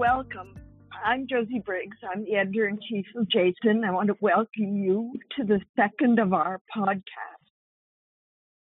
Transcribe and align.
welcome. 0.00 0.54
I'm 1.04 1.26
Josie 1.28 1.62
Briggs. 1.62 1.98
I'm 2.10 2.24
the 2.24 2.36
editor 2.36 2.66
in 2.66 2.78
chief 2.88 3.04
of 3.16 3.28
JASN. 3.28 3.84
I 3.84 3.90
want 3.90 4.08
to 4.08 4.16
welcome 4.22 4.78
you 4.78 5.12
to 5.36 5.44
the 5.44 5.60
second 5.76 6.18
of 6.18 6.32
our 6.32 6.58
podcasts. 6.74 7.50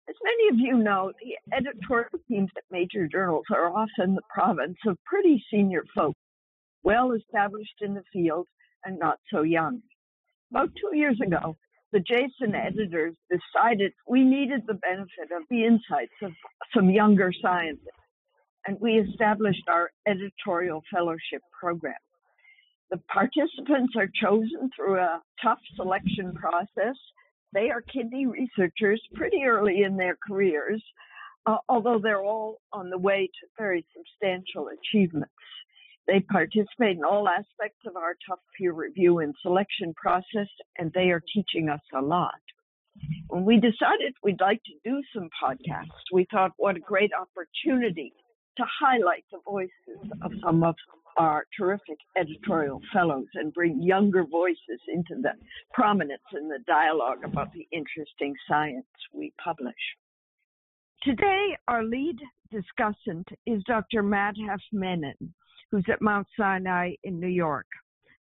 As 0.09 0.15
many 0.21 0.49
of 0.49 0.59
you 0.59 0.83
know, 0.83 1.13
the 1.23 1.55
editorial 1.55 2.09
teams 2.27 2.49
at 2.57 2.63
major 2.69 3.07
journals 3.07 3.45
are 3.55 3.73
often 3.73 4.15
the 4.15 4.21
province 4.29 4.75
of 4.85 4.97
pretty 5.05 5.41
senior 5.49 5.85
folk, 5.95 6.13
well 6.83 7.13
established 7.13 7.79
in 7.79 7.93
the 7.93 8.03
field 8.11 8.45
and 8.83 8.99
not 8.99 9.17
so 9.33 9.43
young. 9.43 9.81
About 10.51 10.71
two 10.75 10.97
years 10.97 11.21
ago, 11.25 11.55
the 11.93 11.99
JASN 11.99 12.53
editors 12.53 13.15
decided 13.31 13.93
we 14.09 14.25
needed 14.25 14.63
the 14.67 14.73
benefit 14.73 15.31
of 15.33 15.43
the 15.49 15.63
insights 15.63 16.19
of 16.21 16.33
some 16.75 16.89
younger 16.89 17.31
scientists, 17.41 18.02
and 18.65 18.77
we 18.79 18.93
established 18.93 19.67
our 19.67 19.91
editorial 20.07 20.81
fellowship 20.91 21.41
program. 21.59 21.95
The 22.91 22.97
participants 23.11 23.93
are 23.97 24.09
chosen 24.21 24.69
through 24.75 24.99
a 24.99 25.21
tough 25.41 25.59
selection 25.75 26.33
process. 26.33 26.95
They 27.53 27.69
are 27.69 27.81
kidney 27.81 28.25
researchers 28.25 29.01
pretty 29.15 29.43
early 29.45 29.83
in 29.83 29.97
their 29.97 30.17
careers, 30.27 30.83
uh, 31.45 31.57
although 31.69 31.99
they're 32.01 32.23
all 32.23 32.59
on 32.71 32.89
the 32.89 32.97
way 32.97 33.27
to 33.27 33.47
very 33.57 33.85
substantial 33.95 34.69
achievements. 34.69 35.33
They 36.07 36.19
participate 36.19 36.97
in 36.97 37.03
all 37.03 37.27
aspects 37.29 37.79
of 37.87 37.95
our 37.95 38.15
tough 38.27 38.39
peer 38.57 38.73
review 38.73 39.19
and 39.19 39.33
selection 39.41 39.93
process, 39.95 40.49
and 40.77 40.91
they 40.93 41.11
are 41.11 41.23
teaching 41.33 41.69
us 41.69 41.81
a 41.93 42.01
lot. 42.01 42.41
When 43.27 43.45
we 43.45 43.55
decided 43.55 44.13
we'd 44.21 44.41
like 44.41 44.61
to 44.65 44.89
do 44.89 45.01
some 45.15 45.29
podcasts, 45.41 46.11
we 46.11 46.27
thought 46.31 46.51
what 46.57 46.75
a 46.75 46.81
great 46.81 47.11
opportunity 47.13 48.13
to 48.57 48.63
highlight 48.79 49.25
the 49.31 49.39
voices 49.45 50.11
of 50.21 50.31
some 50.43 50.63
of 50.63 50.75
our 51.17 51.45
terrific 51.57 51.97
editorial 52.17 52.81
fellows 52.91 53.27
and 53.35 53.53
bring 53.53 53.81
younger 53.81 54.23
voices 54.25 54.81
into 54.87 55.21
the 55.21 55.31
prominence 55.71 56.21
in 56.35 56.47
the 56.47 56.59
dialogue 56.67 57.23
about 57.23 57.51
the 57.53 57.67
interesting 57.71 58.33
science 58.47 58.85
we 59.13 59.31
publish. 59.43 59.75
Today, 61.03 61.57
our 61.67 61.83
lead 61.83 62.17
discussant 62.51 63.25
is 63.45 63.61
Dr. 63.67 64.03
Madhav 64.03 64.59
Menon, 64.71 65.33
who's 65.69 65.85
at 65.91 66.01
Mount 66.01 66.27
Sinai 66.37 66.93
in 67.03 67.19
New 67.19 67.27
York. 67.27 67.67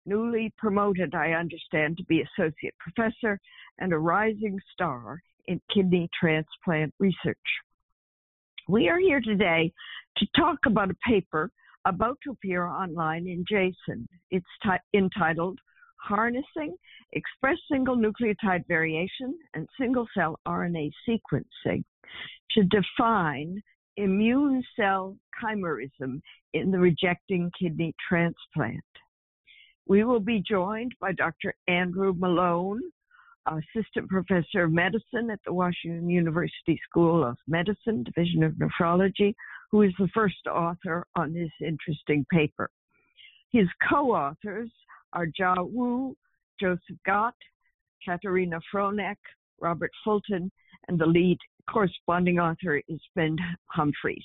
Newly 0.06 0.52
promoted, 0.58 1.14
I 1.14 1.32
understand, 1.32 1.96
to 1.96 2.04
be 2.04 2.22
associate 2.22 2.74
professor 2.78 3.38
and 3.78 3.92
a 3.92 3.98
rising 3.98 4.58
star 4.72 5.22
in 5.46 5.60
kidney 5.72 6.08
transplant 6.18 6.92
research. 6.98 7.38
We 8.66 8.88
are 8.88 8.98
here 8.98 9.20
today 9.20 9.70
to 10.16 10.26
talk 10.34 10.56
about 10.64 10.90
a 10.90 10.96
paper 11.06 11.50
about 11.84 12.16
to 12.24 12.30
appear 12.30 12.66
online 12.66 13.26
in 13.26 13.44
JASN. 13.44 14.06
It's 14.30 14.46
t- 14.62 14.98
entitled 14.98 15.58
Harnessing 15.96 16.74
Express 17.12 17.58
Single 17.70 17.98
Nucleotide 17.98 18.66
Variation 18.66 19.38
and 19.52 19.68
Single 19.78 20.06
Cell 20.14 20.40
RNA 20.48 20.90
Sequencing 21.06 21.84
to 22.52 22.62
Define 22.64 23.62
Immune 23.98 24.62
Cell 24.76 25.14
Chimerism 25.42 26.22
in 26.54 26.70
the 26.70 26.78
Rejecting 26.78 27.50
Kidney 27.60 27.94
Transplant. 28.08 28.82
We 29.86 30.04
will 30.04 30.20
be 30.20 30.42
joined 30.48 30.92
by 31.02 31.12
Dr. 31.12 31.54
Andrew 31.68 32.14
Malone, 32.16 32.80
Assistant 33.46 34.08
Professor 34.08 34.64
of 34.64 34.72
Medicine 34.72 35.30
at 35.30 35.40
the 35.44 35.52
Washington 35.52 36.08
University 36.08 36.80
School 36.88 37.24
of 37.24 37.36
Medicine, 37.46 38.02
Division 38.02 38.42
of 38.42 38.52
Nephrology, 38.52 39.34
who 39.70 39.82
is 39.82 39.92
the 39.98 40.08
first 40.14 40.46
author 40.46 41.06
on 41.16 41.32
this 41.34 41.50
interesting 41.60 42.24
paper. 42.32 42.70
His 43.52 43.68
co-authors 43.88 44.70
are 45.12 45.26
Jia 45.26 45.70
Wu, 45.70 46.16
Joseph 46.60 46.96
Gaut, 47.06 47.34
Katarina 48.04 48.60
Fronick, 48.72 49.16
Robert 49.60 49.92
Fulton, 50.02 50.50
and 50.88 50.98
the 50.98 51.06
lead 51.06 51.38
corresponding 51.70 52.38
author 52.38 52.80
is 52.88 53.00
Ben 53.14 53.36
Humphreys. 53.66 54.24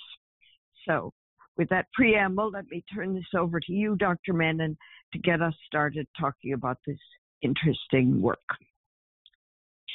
So, 0.88 1.11
with 1.57 1.69
that 1.69 1.88
preamble, 1.94 2.51
let 2.51 2.65
me 2.69 2.83
turn 2.94 3.13
this 3.13 3.23
over 3.38 3.59
to 3.59 3.71
you, 3.71 3.95
Dr. 3.95 4.33
Menon, 4.33 4.77
to 5.13 5.19
get 5.19 5.41
us 5.41 5.53
started 5.67 6.07
talking 6.19 6.53
about 6.53 6.77
this 6.88 6.97
interesting 7.41 8.21
work. 8.21 8.39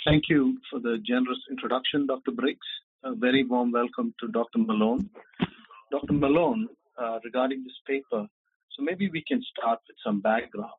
Thank 0.05 0.25
you 0.29 0.59
for 0.71 0.81
the 0.81 0.99
generous 1.07 1.39
introduction, 1.51 2.07
Dr. 2.07 2.33
Briggs 2.33 2.67
a 3.05 3.15
very 3.15 3.45
warm 3.45 3.71
welcome 3.71 4.15
to 4.19 4.29
Dr. 4.29 4.59
Malone. 4.59 5.11
Dr. 5.91 6.15
Malone, 6.15 6.69
uh, 6.99 7.19
regarding 7.23 7.63
this 7.63 7.79
paper, 7.87 8.27
so 8.71 8.83
maybe 8.83 9.11
we 9.11 9.23
can 9.29 9.43
start 9.57 9.79
with 9.87 9.97
some 10.05 10.21
background. 10.21 10.73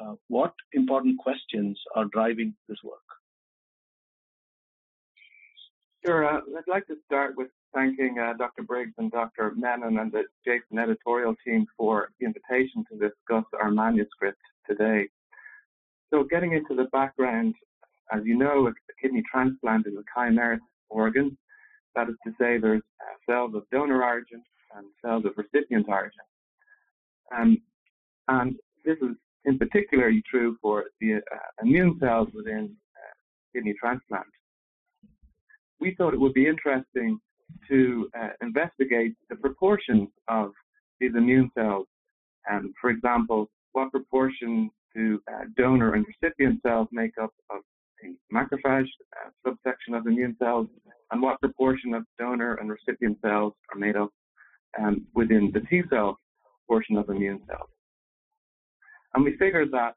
Uh, 0.00 0.14
what 0.28 0.52
important 0.74 1.18
questions 1.18 1.78
are 1.96 2.04
driving 2.06 2.54
this 2.68 2.76
work? 2.84 3.00
Sure. 6.04 6.26
Uh, 6.26 6.40
I'd 6.58 6.70
like 6.70 6.86
to 6.88 6.96
start 7.06 7.34
with 7.36 7.48
thanking 7.74 8.18
uh, 8.18 8.34
Dr. 8.34 8.62
Briggs 8.62 8.94
and 8.98 9.10
Dr. 9.10 9.52
Menon 9.56 9.98
and 9.98 10.12
the 10.12 10.24
JASN 10.46 10.82
editorial 10.82 11.34
team 11.46 11.66
for 11.78 12.10
the 12.18 12.26
invitation 12.26 12.84
to 12.90 12.98
discuss 12.98 13.44
our 13.58 13.70
manuscript 13.70 14.40
today. 14.68 15.08
So, 16.12 16.24
getting 16.24 16.52
into 16.52 16.74
the 16.74 16.88
background, 16.92 17.54
as 18.12 18.22
you 18.24 18.36
know, 18.36 18.66
a 18.68 18.72
kidney 19.00 19.22
transplant 19.30 19.86
is 19.86 19.94
a 19.94 20.18
chimeric 20.18 20.58
organ 20.88 21.36
that 21.96 22.08
is 22.08 22.16
to 22.24 22.30
say, 22.40 22.58
there's 22.58 22.82
uh, 23.00 23.32
cells 23.32 23.54
of 23.54 23.64
donor 23.70 24.02
origin 24.04 24.42
and 24.76 24.86
cells 25.04 25.24
of 25.24 25.32
recipient 25.36 25.86
origin. 25.88 26.20
Um, 27.36 27.58
and 28.28 28.56
this 28.84 28.96
is 29.02 29.16
in 29.44 29.58
particular 29.58 30.12
true 30.30 30.56
for 30.62 30.84
the 31.00 31.14
uh, 31.14 31.20
immune 31.62 31.98
cells 32.00 32.28
within 32.34 32.74
uh, 32.96 33.14
kidney 33.52 33.74
transplant. 33.80 34.26
We 35.80 35.94
thought 35.94 36.14
it 36.14 36.20
would 36.20 36.34
be 36.34 36.46
interesting 36.46 37.18
to 37.68 38.08
uh, 38.18 38.28
investigate 38.42 39.14
the 39.28 39.36
proportions 39.36 40.08
of 40.28 40.52
these 41.00 41.12
immune 41.16 41.50
cells. 41.56 41.86
And 42.46 42.72
for 42.80 42.90
example, 42.90 43.50
what 43.72 43.90
proportion 43.90 44.70
do 44.94 45.20
uh, 45.32 45.44
donor 45.56 45.94
and 45.94 46.04
recipient 46.06 46.60
cells 46.62 46.88
make 46.92 47.12
up 47.20 47.32
of 47.50 47.60
macrophage 48.32 48.88
uh, 49.16 49.30
subsection 49.46 49.94
of 49.94 50.06
immune 50.06 50.36
cells 50.38 50.66
and 51.10 51.22
what 51.22 51.40
proportion 51.40 51.94
of 51.94 52.04
donor 52.18 52.54
and 52.54 52.70
recipient 52.70 53.18
cells 53.22 53.52
are 53.72 53.78
made 53.78 53.96
up 53.96 54.10
um, 54.78 55.06
within 55.14 55.50
the 55.52 55.60
T 55.60 55.82
cell 55.90 56.18
portion 56.68 56.96
of 56.96 57.08
immune 57.08 57.40
cells. 57.48 57.68
And 59.14 59.24
we 59.24 59.36
figured 59.36 59.70
that 59.72 59.94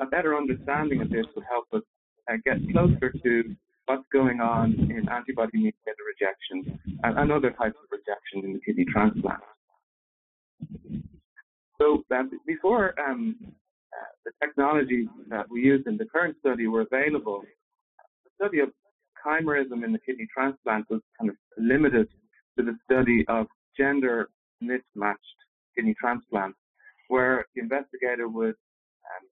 a 0.00 0.06
better 0.06 0.36
understanding 0.36 1.02
of 1.02 1.10
this 1.10 1.26
would 1.34 1.44
help 1.50 1.66
us 1.74 1.82
uh, 2.30 2.36
get 2.44 2.56
closer 2.72 3.12
to 3.22 3.56
what's 3.86 4.04
going 4.12 4.40
on 4.40 4.72
in 4.72 5.06
antibody 5.10 5.50
mediated 5.52 5.96
rejection 6.08 6.80
and, 7.02 7.18
and, 7.18 7.30
other 7.30 7.50
types 7.50 7.76
of 7.82 7.88
rejection 7.90 8.44
in 8.44 8.54
the 8.54 8.60
kidney 8.60 8.86
transplant. 8.86 9.40
So 11.78 12.02
uh, 12.14 12.22
before 12.46 12.98
um, 12.98 13.36
the 14.24 14.32
technologies 14.42 15.08
that 15.28 15.46
we 15.50 15.60
used 15.62 15.86
in 15.86 15.96
the 15.96 16.06
current 16.06 16.36
study 16.40 16.66
were 16.66 16.82
available, 16.82 17.42
the 18.24 18.30
study 18.36 18.60
of 18.60 18.70
chimerism 19.24 19.84
in 19.84 19.92
the 19.92 19.98
kidney 19.98 20.26
transplant 20.36 20.86
was 20.90 21.00
kind 21.18 21.30
of 21.30 21.36
limited 21.58 22.08
to 22.58 22.64
the 22.64 22.76
study 22.84 23.24
of 23.28 23.46
gender 23.76 24.28
mismatched 24.60 25.20
kidney 25.76 25.94
transplants, 26.00 26.58
where 27.08 27.44
the 27.54 27.62
investigator 27.62 28.28
would 28.28 28.54
um, 28.54 29.24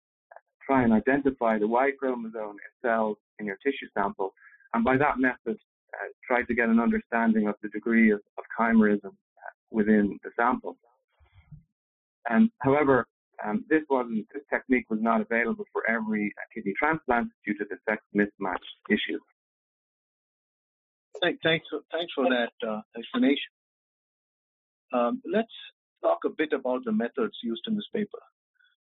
try 0.65 0.83
and 0.83 0.93
identify 0.93 1.57
the 1.57 1.67
Y 1.67 1.91
chromosome 1.99 2.51
in 2.51 2.71
cells 2.81 3.17
in 3.39 3.45
your 3.45 3.57
tissue 3.63 3.87
sample, 3.93 4.33
and 4.73 4.83
by 4.83 4.97
that 4.97 5.19
method, 5.19 5.57
uh, 5.93 6.07
try 6.25 6.41
to 6.43 6.53
get 6.53 6.69
an 6.69 6.79
understanding 6.79 7.47
of 7.47 7.55
the 7.61 7.69
degree 7.69 8.11
of, 8.11 8.21
of 8.37 8.43
chimerism 8.57 9.07
uh, 9.07 9.53
within 9.71 10.17
the 10.23 10.29
sample. 10.39 10.77
And 12.29 12.49
however, 12.59 13.07
um, 13.45 13.65
this 13.69 13.81
wasn't 13.89 14.27
this 14.33 14.43
technique 14.51 14.85
was 14.89 14.99
not 15.01 15.21
available 15.21 15.65
for 15.71 15.89
every 15.89 16.33
kidney 16.53 16.73
transplant 16.77 17.29
due 17.45 17.57
to 17.57 17.65
the 17.69 17.77
sex 17.87 18.01
mismatch 18.15 18.65
issue. 18.89 19.19
Thank, 21.21 21.39
thanks, 21.43 21.65
for, 21.69 21.81
thanks 21.91 22.11
for 22.15 22.25
that 22.29 22.53
uh, 22.67 22.81
explanation. 22.97 23.51
Um, 24.93 25.21
let's 25.31 25.51
talk 26.01 26.19
a 26.25 26.29
bit 26.29 26.53
about 26.53 26.83
the 26.85 26.91
methods 26.91 27.37
used 27.43 27.61
in 27.67 27.75
this 27.75 27.87
paper. 27.93 28.19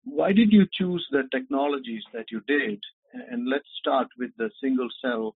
Why 0.03 0.31
did 0.33 0.51
you 0.51 0.65
choose 0.71 1.05
the 1.11 1.23
technologies 1.31 2.03
that 2.13 2.25
you 2.31 2.41
did? 2.47 2.79
And 3.13 3.47
let's 3.49 3.67
start 3.79 4.07
with 4.17 4.31
the 4.38 4.49
single 4.61 4.88
cell 5.01 5.35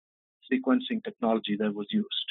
sequencing 0.51 1.03
technology 1.05 1.57
that 1.59 1.75
was 1.75 1.87
used. 1.91 2.29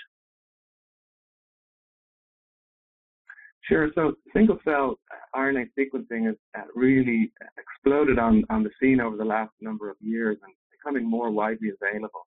Sure. 3.64 3.90
So 3.96 4.16
single 4.34 4.60
cell 4.66 5.00
RNA 5.36 5.70
sequencing 5.78 6.26
has 6.26 6.36
uh, 6.58 6.64
really 6.76 7.32
exploded 7.58 8.20
on, 8.20 8.44
on 8.50 8.64
the 8.64 8.70
scene 8.82 9.00
over 9.00 9.16
the 9.16 9.26
last 9.26 9.52
number 9.62 9.90
of 9.90 9.96
years 10.02 10.38
and 10.44 10.54
becoming 10.72 11.10
more 11.10 11.32
widely 11.32 11.70
available. 11.70 12.28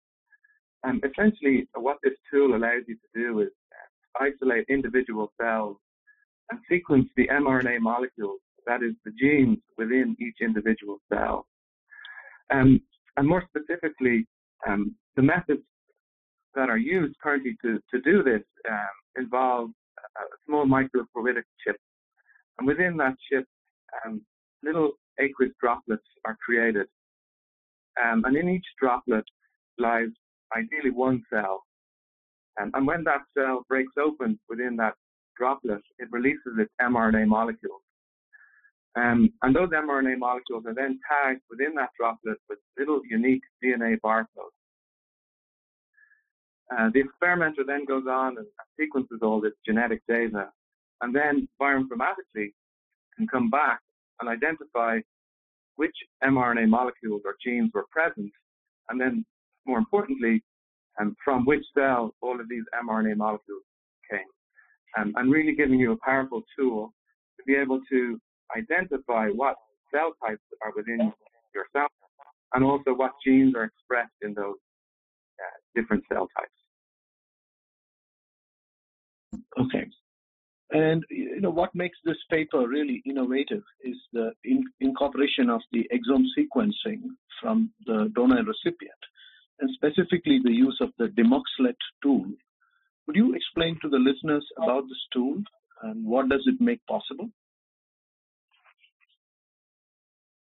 And 0.83 1.03
essentially, 1.03 1.67
what 1.75 1.97
this 2.01 2.13
tool 2.31 2.55
allows 2.55 2.83
you 2.87 2.95
to 2.95 3.19
do 3.19 3.41
is 3.41 3.49
uh, 3.73 4.23
isolate 4.23 4.65
individual 4.69 5.33
cells 5.39 5.77
and 6.49 6.59
sequence 6.69 7.09
the 7.17 7.27
mRNA 7.27 7.81
molecules 7.81 8.39
that 8.67 8.83
is 8.83 8.93
the 9.05 9.11
genes 9.19 9.57
within 9.77 10.15
each 10.19 10.37
individual 10.41 10.99
cell. 11.11 11.47
Um, 12.51 12.81
and 13.15 13.27
more 13.27 13.43
specifically, 13.49 14.27
um, 14.67 14.95
the 15.15 15.23
methods 15.23 15.63
that 16.53 16.69
are 16.69 16.77
used 16.77 17.15
currently 17.21 17.57
to, 17.63 17.79
to 17.91 18.01
do 18.01 18.23
this 18.23 18.43
um, 18.69 19.23
involve 19.23 19.69
a 20.17 20.23
small 20.45 20.65
microfluidic 20.65 21.43
chip. 21.65 21.77
And 22.57 22.67
within 22.67 22.97
that 22.97 23.15
chip, 23.29 23.45
um, 24.05 24.21
little 24.63 24.93
aqueous 25.19 25.51
droplets 25.59 26.03
are 26.25 26.37
created. 26.43 26.87
Um, 28.03 28.23
and 28.25 28.35
in 28.35 28.49
each 28.49 28.65
droplet 28.79 29.25
lies 29.77 30.09
ideally 30.55 30.91
one 30.91 31.23
cell. 31.31 31.63
Um, 32.59 32.71
and 32.73 32.87
when 32.87 33.03
that 33.03 33.21
cell 33.37 33.65
breaks 33.67 33.93
open 33.99 34.39
within 34.49 34.75
that 34.77 34.93
droplet, 35.37 35.81
it 35.99 36.07
releases 36.11 36.57
its 36.57 36.71
mRNA 36.81 37.27
molecules. 37.27 37.81
Um, 38.95 39.29
and 39.43 39.55
those 39.55 39.69
mRNA 39.69 40.17
molecules 40.17 40.63
are 40.65 40.73
then 40.73 40.99
tagged 41.07 41.41
within 41.51 41.75
that 41.75 41.89
droplet 41.99 42.37
with 42.49 42.57
little 42.79 43.01
unique 43.07 43.43
DNA 43.63 43.97
barcodes. 44.03 44.56
Uh, 46.75 46.89
the 46.93 46.99
experimenter 46.99 47.63
then 47.65 47.85
goes 47.85 48.03
on 48.09 48.37
and 48.37 48.45
sequences 48.79 49.19
all 49.21 49.39
this 49.39 49.53
genetic 49.65 50.01
data, 50.07 50.49
and 51.01 51.15
then 51.15 51.47
bioinformatically 51.61 52.51
can 53.15 53.27
come 53.31 53.49
back 53.49 53.79
and 54.19 54.29
identify 54.29 54.99
which 55.77 55.95
mRNA 56.23 56.67
molecules 56.67 57.21
or 57.23 57.35
genes 57.43 57.71
were 57.73 57.85
present, 57.91 58.31
and 58.89 58.99
then, 58.99 59.25
more 59.65 59.77
importantly, 59.77 60.43
um, 60.99 61.15
from 61.23 61.45
which 61.45 61.63
cell 61.77 62.13
all 62.21 62.39
of 62.39 62.49
these 62.49 62.63
mRNA 62.83 63.15
molecules 63.15 63.63
came, 64.09 64.19
um, 64.97 65.13
and 65.17 65.31
really 65.31 65.55
giving 65.55 65.79
you 65.79 65.93
a 65.93 65.97
powerful 65.97 66.41
tool 66.57 66.93
to 67.37 67.43
be 67.45 67.55
able 67.55 67.79
to 67.89 68.19
identify 68.57 69.29
what 69.29 69.55
cell 69.93 70.13
types 70.25 70.41
are 70.63 70.73
within 70.75 71.13
your 71.53 71.65
cell, 71.71 71.87
and 72.53 72.63
also 72.63 72.93
what 72.93 73.11
genes 73.25 73.55
are 73.55 73.65
expressed 73.65 74.17
in 74.21 74.33
those 74.33 74.55
different 75.75 76.03
cell 76.11 76.27
types. 76.37 76.51
Okay. 79.59 79.85
And 80.71 81.03
you 81.09 81.39
know 81.39 81.49
what 81.49 81.73
makes 81.73 81.97
this 82.03 82.17
paper 82.29 82.67
really 82.67 83.01
innovative 83.05 83.63
is 83.83 83.95
the 84.11 84.31
in, 84.43 84.63
incorporation 84.81 85.49
of 85.49 85.61
the 85.71 85.89
exome 85.93 86.25
sequencing 86.37 87.01
from 87.41 87.71
the 87.85 88.11
donor 88.15 88.37
and 88.39 88.47
recipient, 88.47 89.01
and 89.59 89.69
specifically 89.75 90.39
the 90.43 90.51
use 90.51 90.77
of 90.81 90.89
the 90.97 91.07
Demuxlet 91.07 91.77
tool. 92.03 92.25
Would 93.05 93.15
you 93.15 93.33
explain 93.33 93.79
to 93.81 93.89
the 93.89 93.97
listeners 93.97 94.45
about 94.61 94.83
this 94.83 95.03
tool 95.13 95.41
and 95.83 96.05
what 96.05 96.27
does 96.27 96.43
it 96.45 96.59
make 96.59 96.85
possible? 96.87 97.29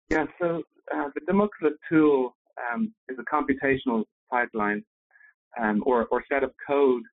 Yeah, 0.09 0.25
so 0.39 0.63
uh, 0.95 1.09
the 1.15 1.21
Demuxlet 1.29 1.75
tool 1.89 2.33
um, 2.71 2.93
is 3.09 3.17
a 3.19 3.23
computational 3.23 4.05
pipeline 4.29 4.83
um, 5.59 5.83
or, 5.85 6.05
or 6.11 6.23
set 6.31 6.43
of 6.43 6.51
code 6.65 7.03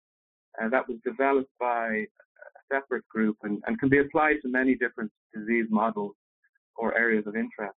uh, 0.63 0.69
that 0.69 0.89
was 0.89 0.99
developed 1.05 1.51
by 1.59 1.89
a 1.89 2.75
separate 2.75 3.07
group 3.09 3.37
and, 3.43 3.63
and 3.67 3.79
can 3.79 3.89
be 3.89 3.99
applied 3.99 4.37
to 4.43 4.49
many 4.49 4.75
different 4.75 5.11
disease 5.35 5.67
models 5.71 6.15
or 6.77 6.97
areas 6.97 7.25
of 7.27 7.37
interest. 7.37 7.77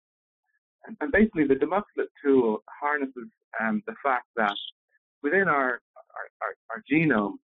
And, 0.87 0.97
and 1.01 1.13
basically, 1.13 1.47
the 1.47 1.55
Demuxlet 1.55 2.09
tool 2.25 2.59
harnesses 2.81 3.29
um, 3.61 3.83
the 3.87 3.95
fact 4.03 4.27
that 4.37 4.55
within 5.23 5.49
our, 5.49 5.81
our, 6.15 6.27
our, 6.43 6.55
our 6.71 6.83
genome, 6.91 7.35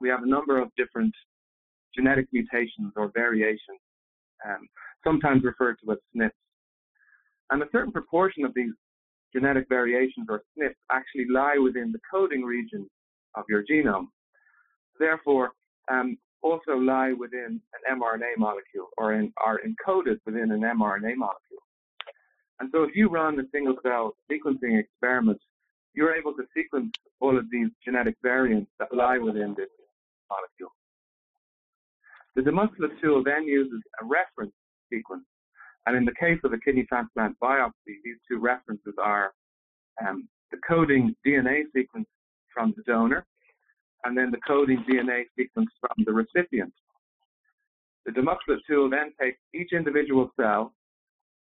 we 0.00 0.08
have 0.08 0.22
a 0.22 0.28
number 0.28 0.60
of 0.60 0.70
different 0.76 1.14
genetic 1.94 2.26
mutations 2.32 2.92
or 2.96 3.10
variations, 3.14 3.80
um, 4.48 4.66
sometimes 5.04 5.44
referred 5.44 5.76
to 5.84 5.92
as 5.92 5.98
SNPs. 6.16 6.30
And 7.50 7.62
a 7.62 7.66
certain 7.72 7.92
proportion 7.92 8.44
of 8.44 8.52
these 8.54 8.72
genetic 9.34 9.66
variations 9.68 10.26
or 10.28 10.42
SNPs 10.58 10.74
actually 10.92 11.26
lie 11.30 11.58
within 11.62 11.92
the 11.92 12.00
coding 12.10 12.42
region 12.42 12.88
of 13.34 13.44
your 13.48 13.64
genome 13.64 14.06
therefore 14.98 15.52
um, 15.90 16.16
also 16.42 16.72
lie 16.76 17.12
within 17.12 17.60
an 17.74 17.98
mRNA 17.98 18.36
molecule 18.38 18.88
or 18.98 19.14
in, 19.14 19.32
are 19.44 19.60
encoded 19.66 20.18
within 20.26 20.50
an 20.50 20.60
mRNA 20.60 21.16
molecule. 21.16 21.62
And 22.60 22.70
so 22.72 22.82
if 22.84 22.94
you 22.94 23.08
run 23.08 23.38
a 23.40 23.44
single 23.52 23.76
cell 23.82 24.14
sequencing 24.30 24.78
experiment, 24.78 25.40
you're 25.94 26.14
able 26.14 26.34
to 26.34 26.44
sequence 26.56 26.92
all 27.20 27.36
of 27.36 27.50
these 27.50 27.68
genetic 27.84 28.16
variants 28.22 28.70
that 28.78 28.94
lie 28.94 29.18
within 29.18 29.54
this 29.56 29.68
molecule. 30.30 30.72
The 32.36 32.42
Demuxlet 32.42 33.00
tool 33.00 33.22
then 33.24 33.44
uses 33.44 33.80
a 34.02 34.04
reference 34.04 34.52
sequence. 34.92 35.24
And 35.86 35.96
in 35.96 36.04
the 36.04 36.14
case 36.18 36.38
of 36.44 36.52
a 36.52 36.58
kidney 36.58 36.84
transplant 36.84 37.36
biopsy, 37.40 38.00
these 38.04 38.16
two 38.28 38.38
references 38.38 38.94
are 39.02 39.32
um, 40.06 40.28
the 40.50 40.58
coding 40.66 41.14
DNA 41.26 41.64
sequence 41.74 42.06
from 42.52 42.72
the 42.76 42.82
donor 42.84 43.26
and 44.04 44.16
then 44.16 44.30
the 44.30 44.40
coding 44.46 44.84
DNA 44.88 45.24
sequence 45.36 45.70
from 45.80 46.04
the 46.04 46.12
recipient. 46.12 46.72
The 48.06 48.12
Demuxlet 48.12 48.58
tool 48.68 48.90
then 48.90 49.12
takes 49.20 49.38
each 49.54 49.72
individual 49.72 50.30
cell, 50.38 50.74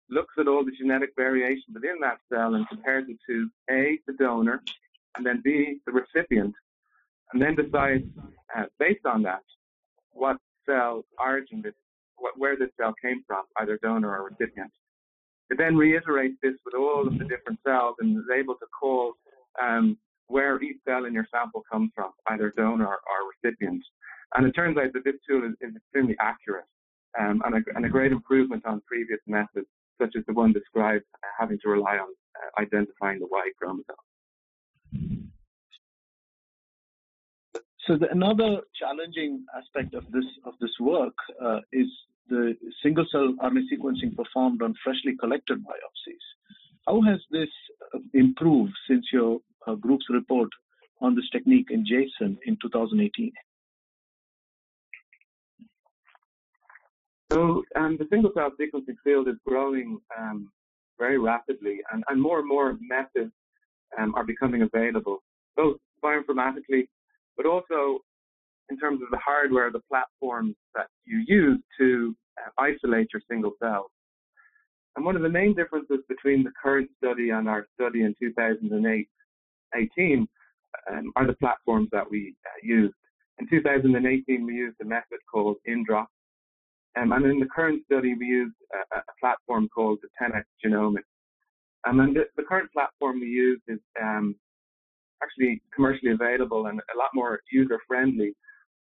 looks 0.09 0.33
at 0.39 0.47
all 0.47 0.65
the 0.65 0.71
genetic 0.71 1.11
variation 1.15 1.73
within 1.73 1.99
that 2.01 2.17
cell 2.33 2.55
and 2.55 2.67
compares 2.67 3.05
it 3.09 3.17
to 3.29 3.49
A, 3.69 3.99
the 4.07 4.13
donor, 4.13 4.63
and 5.15 5.25
then 5.25 5.41
B, 5.43 5.79
the 5.85 5.91
recipient, 5.91 6.53
and 7.31 7.41
then 7.41 7.55
decides, 7.55 8.05
uh, 8.55 8.63
based 8.79 9.05
on 9.05 9.21
that, 9.23 9.43
what 10.11 10.37
cell 10.67 11.05
origin 11.19 11.61
this, 11.61 11.73
where 12.35 12.57
this 12.57 12.69
cell 12.79 12.93
came 13.01 13.23
from, 13.27 13.43
either 13.59 13.79
donor 13.81 14.17
or 14.17 14.29
recipient. 14.29 14.71
It 15.49 15.57
then 15.57 15.77
reiterates 15.77 16.35
this 16.41 16.55
with 16.65 16.73
all 16.75 17.07
of 17.07 17.17
the 17.17 17.25
different 17.25 17.59
cells 17.65 17.95
and 17.99 18.17
is 18.17 18.25
able 18.35 18.55
to 18.55 18.65
call 18.77 19.13
um, 19.61 19.97
where 20.27 20.61
each 20.61 20.77
cell 20.85 21.05
in 21.05 21.13
your 21.13 21.27
sample 21.31 21.63
comes 21.71 21.91
from, 21.95 22.11
either 22.27 22.53
donor 22.57 22.87
or, 22.87 22.99
recipient. 23.43 23.81
And 24.35 24.45
it 24.45 24.51
turns 24.51 24.77
out 24.77 24.91
that 24.93 25.05
this 25.05 25.15
tool 25.27 25.45
is, 25.45 25.53
is 25.61 25.75
extremely 25.75 26.15
accurate 26.19 26.65
um, 27.19 27.41
and, 27.45 27.55
a, 27.55 27.59
and, 27.75 27.85
a, 27.85 27.89
great 27.89 28.11
improvement 28.11 28.65
on 28.65 28.81
previous 28.85 29.19
methods, 29.25 29.67
such 30.01 30.15
as 30.17 30.25
the 30.27 30.33
one 30.33 30.51
described 30.51 31.05
uh, 31.23 31.27
having 31.39 31.57
to 31.63 31.69
rely 31.69 31.97
on 31.97 32.09
uh, 32.35 32.61
identifying 32.61 33.19
the 33.19 33.27
Y 33.31 33.51
chromosome. 33.57 33.95
So 37.87 37.95
the, 37.97 38.11
another 38.11 38.61
challenging 38.77 39.45
aspect 39.57 39.93
of 39.93 40.03
this 40.11 40.25
of 40.45 40.53
this 40.59 40.71
work 40.79 41.13
uh, 41.43 41.59
is 41.71 41.87
the 42.29 42.53
single 42.83 43.05
cell 43.09 43.33
RNA 43.41 43.61
sequencing 43.71 44.15
performed 44.15 44.61
on 44.61 44.73
freshly 44.83 45.15
collected 45.17 45.59
biopsies. 45.59 46.25
How 46.85 47.01
has 47.01 47.19
this 47.31 47.49
uh, 47.95 47.99
improved 48.13 48.73
since 48.89 49.05
your 49.13 49.39
uh, 49.65 49.75
group's 49.75 50.05
report 50.09 50.49
on 51.01 51.15
this 51.15 51.29
technique 51.31 51.67
in 51.69 51.85
JASN 51.85 52.37
in 52.45 52.57
2018? 52.61 53.31
So 57.31 57.63
um, 57.75 57.97
the 57.97 58.07
single 58.09 58.31
cell 58.33 58.51
sequencing 58.59 58.95
field 59.03 59.27
is 59.29 59.35
growing 59.45 59.99
um, 60.17 60.49
very 60.97 61.17
rapidly, 61.19 61.79
and, 61.91 62.03
and, 62.07 62.21
more 62.21 62.39
and 62.39 62.47
more 62.47 62.77
methods 62.81 63.33
um, 63.97 64.15
are 64.15 64.23
becoming 64.23 64.61
available, 64.63 65.19
both 65.55 65.77
bioinformatically, 66.03 66.87
but 67.37 67.45
also 67.45 67.99
in 68.69 68.77
terms 68.77 69.01
of 69.01 69.09
the 69.11 69.19
hardware, 69.23 69.71
the 69.71 69.81
platforms 69.89 70.55
that 70.75 70.87
you 71.05 71.23
use 71.27 71.59
to 71.79 72.15
uh, 72.37 72.61
isolate 72.61 73.07
your 73.13 73.21
single 73.29 73.53
cells. 73.61 73.89
And 74.95 75.05
one 75.05 75.15
of 75.15 75.21
the 75.21 75.29
main 75.29 75.55
differences 75.55 75.99
between 76.09 76.43
the 76.43 76.51
current 76.61 76.89
study 76.97 77.29
and 77.29 77.47
our 77.47 77.67
study 77.79 78.01
in 78.01 78.15
2008 78.19 79.07
18 79.75 80.27
um, 80.91 81.11
are 81.15 81.27
the 81.27 81.35
platforms 81.35 81.89
that 81.91 82.09
we 82.09 82.33
uh, 82.45 82.59
used. 82.63 82.95
In 83.39 83.47
2018, 83.49 84.45
we 84.45 84.53
used 84.53 84.77
a 84.81 84.85
method 84.85 85.19
called 85.31 85.57
InDrop. 85.67 86.07
Um, 86.99 87.11
and 87.11 87.25
in 87.25 87.39
the 87.39 87.47
current 87.53 87.83
study, 87.85 88.15
we 88.15 88.25
used 88.25 88.55
a, 88.73 88.97
a 88.97 89.01
platform 89.19 89.69
called 89.69 89.99
the 90.01 90.09
10x 90.21 90.43
Genomics. 90.65 91.03
And 91.85 91.99
the, 92.15 92.23
the 92.35 92.43
current 92.43 92.71
platform 92.73 93.19
we 93.19 93.27
use 93.27 93.61
is 93.67 93.79
um, 94.01 94.35
actually 95.23 95.61
commercially 95.73 96.11
available 96.11 96.67
and 96.67 96.79
a 96.79 96.97
lot 96.97 97.09
more 97.13 97.39
user 97.51 97.79
friendly. 97.87 98.33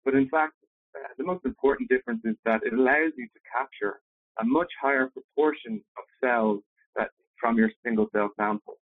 But 0.03 0.15
in 0.15 0.29
fact, 0.29 0.53
uh, 0.95 1.07
the 1.17 1.23
most 1.23 1.45
important 1.45 1.89
difference 1.89 2.21
is 2.25 2.35
that 2.45 2.61
it 2.63 2.73
allows 2.73 3.11
you 3.17 3.25
to 3.27 3.39
capture 3.51 3.99
a 4.39 4.45
much 4.45 4.71
higher 4.81 5.07
proportion 5.07 5.81
of 5.97 6.03
cells 6.23 6.61
that 6.95 7.09
from 7.39 7.57
your 7.57 7.71
single 7.83 8.07
cell 8.13 8.31
sample. 8.37 8.75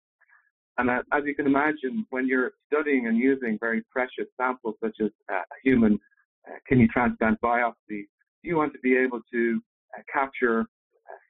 And 0.78 0.90
as 0.90 1.24
you 1.24 1.34
can 1.34 1.46
imagine, 1.46 2.06
when 2.10 2.26
you're 2.26 2.52
studying 2.66 3.06
and 3.06 3.18
using 3.18 3.58
very 3.60 3.82
precious 3.90 4.26
samples 4.40 4.74
such 4.82 4.96
as 5.00 5.10
uh, 5.30 5.36
a 5.36 5.56
human 5.62 5.98
uh, 6.48 6.54
kidney 6.68 6.88
transplant 6.88 7.40
biopsy, 7.40 8.06
you 8.42 8.56
want 8.56 8.72
to 8.72 8.78
be 8.80 8.96
able 8.96 9.20
to 9.32 9.60
uh, 9.96 10.02
capture, 10.12 10.60
uh, 10.60 10.64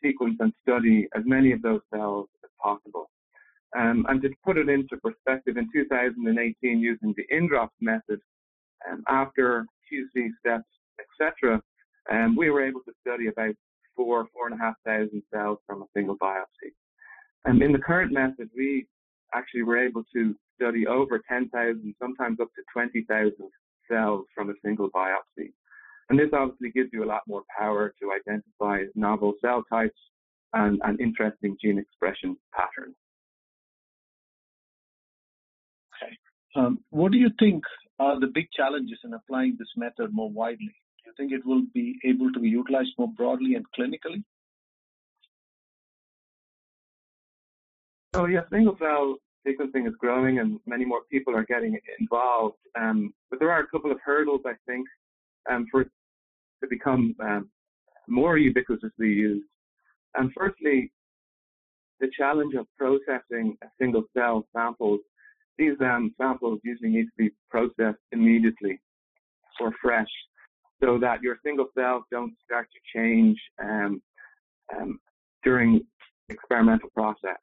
sequence, 0.02 0.36
and 0.40 0.52
study 0.62 1.08
as 1.16 1.22
many 1.26 1.52
of 1.52 1.60
those 1.60 1.80
cells 1.92 2.28
as 2.44 2.50
possible. 2.62 3.10
Um, 3.78 4.04
and 4.08 4.20
to 4.22 4.30
put 4.44 4.58
it 4.58 4.68
into 4.68 4.96
perspective, 4.98 5.56
in 5.56 5.68
2018, 5.72 6.78
using 6.78 7.14
the 7.16 7.24
InDrop 7.34 7.68
method, 7.80 8.20
um, 8.90 9.02
after 9.08 9.66
QC 9.90 10.28
steps, 10.40 10.68
etc., 11.00 11.62
um, 12.10 12.36
we 12.36 12.50
were 12.50 12.64
able 12.64 12.80
to 12.80 12.92
study 13.00 13.28
about 13.28 13.54
four, 13.96 14.26
four 14.32 14.46
and 14.46 14.60
a 14.60 14.62
half 14.62 14.74
thousand 14.84 15.22
cells 15.32 15.58
from 15.66 15.82
a 15.82 15.86
single 15.94 16.18
biopsy. 16.18 16.72
And 17.44 17.62
in 17.62 17.72
the 17.72 17.78
current 17.78 18.12
method, 18.12 18.50
we 18.56 18.86
actually 19.34 19.62
were 19.62 19.78
able 19.78 20.04
to 20.14 20.34
study 20.54 20.86
over 20.86 21.20
10,000, 21.28 21.94
sometimes 22.00 22.38
up 22.40 22.48
to 22.54 22.62
20,000 22.72 23.32
cells 23.90 24.26
from 24.34 24.50
a 24.50 24.54
single 24.64 24.90
biopsy. 24.90 25.52
And 26.08 26.18
this 26.18 26.28
obviously 26.32 26.70
gives 26.70 26.90
you 26.92 27.04
a 27.04 27.06
lot 27.06 27.22
more 27.26 27.42
power 27.58 27.94
to 28.00 28.12
identify 28.12 28.84
novel 28.94 29.34
cell 29.40 29.64
types 29.70 29.98
and, 30.52 30.80
and 30.84 31.00
interesting 31.00 31.56
gene 31.60 31.78
expression 31.78 32.36
patterns. 32.54 32.96
Um, 36.54 36.80
what 36.90 37.12
do 37.12 37.18
you 37.18 37.30
think 37.38 37.64
are 37.98 38.18
the 38.20 38.26
big 38.26 38.48
challenges 38.54 38.98
in 39.04 39.14
applying 39.14 39.56
this 39.58 39.68
method 39.76 40.12
more 40.12 40.30
widely? 40.30 40.74
Do 41.04 41.06
you 41.06 41.12
think 41.16 41.32
it 41.32 41.46
will 41.46 41.62
be 41.72 41.98
able 42.04 42.32
to 42.32 42.40
be 42.40 42.48
utilized 42.48 42.90
more 42.98 43.08
broadly 43.08 43.54
and 43.54 43.64
clinically? 43.78 44.22
So 48.14 48.26
yeah, 48.26 48.40
single 48.50 48.76
cell 48.78 49.16
sequencing 49.46 49.88
is 49.88 49.94
growing 49.98 50.38
and 50.38 50.60
many 50.66 50.84
more 50.84 51.00
people 51.10 51.34
are 51.34 51.44
getting 51.44 51.78
involved. 51.98 52.58
Um, 52.78 53.14
but 53.30 53.40
there 53.40 53.50
are 53.50 53.60
a 53.60 53.66
couple 53.66 53.90
of 53.90 53.98
hurdles, 54.04 54.42
I 54.46 54.52
think, 54.66 54.86
um, 55.50 55.66
for 55.70 55.82
it 55.82 55.88
to 56.62 56.68
become 56.68 57.14
um, 57.20 57.48
more 58.08 58.36
ubiquitously 58.36 58.90
used. 59.00 59.46
And 60.14 60.30
firstly, 60.36 60.92
the 62.00 62.10
challenge 62.16 62.54
of 62.54 62.66
processing 62.76 63.56
a 63.62 63.66
single 63.80 64.04
cell 64.16 64.46
samples. 64.54 65.00
These 65.58 65.76
um, 65.80 66.14
samples 66.20 66.60
usually 66.64 66.90
need 66.90 67.04
to 67.04 67.16
be 67.16 67.30
processed 67.50 68.00
immediately 68.12 68.80
or 69.60 69.72
fresh 69.82 70.08
so 70.82 70.98
that 70.98 71.22
your 71.22 71.36
single 71.44 71.66
cells 71.76 72.04
don't 72.10 72.34
start 72.44 72.68
to 72.72 72.98
change 72.98 73.38
um, 73.62 74.02
um, 74.76 74.98
during 75.44 75.80
experimental 76.28 76.88
process. 76.94 77.38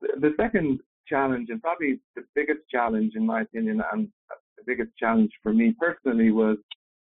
The 0.00 0.32
second 0.36 0.80
challenge, 1.06 1.48
and 1.50 1.60
probably 1.60 2.00
the 2.16 2.22
biggest 2.34 2.60
challenge 2.70 3.12
in 3.14 3.26
my 3.26 3.42
opinion, 3.42 3.82
and 3.92 4.08
the 4.56 4.64
biggest 4.66 4.90
challenge 4.98 5.30
for 5.42 5.52
me 5.52 5.74
personally, 5.78 6.30
was 6.30 6.56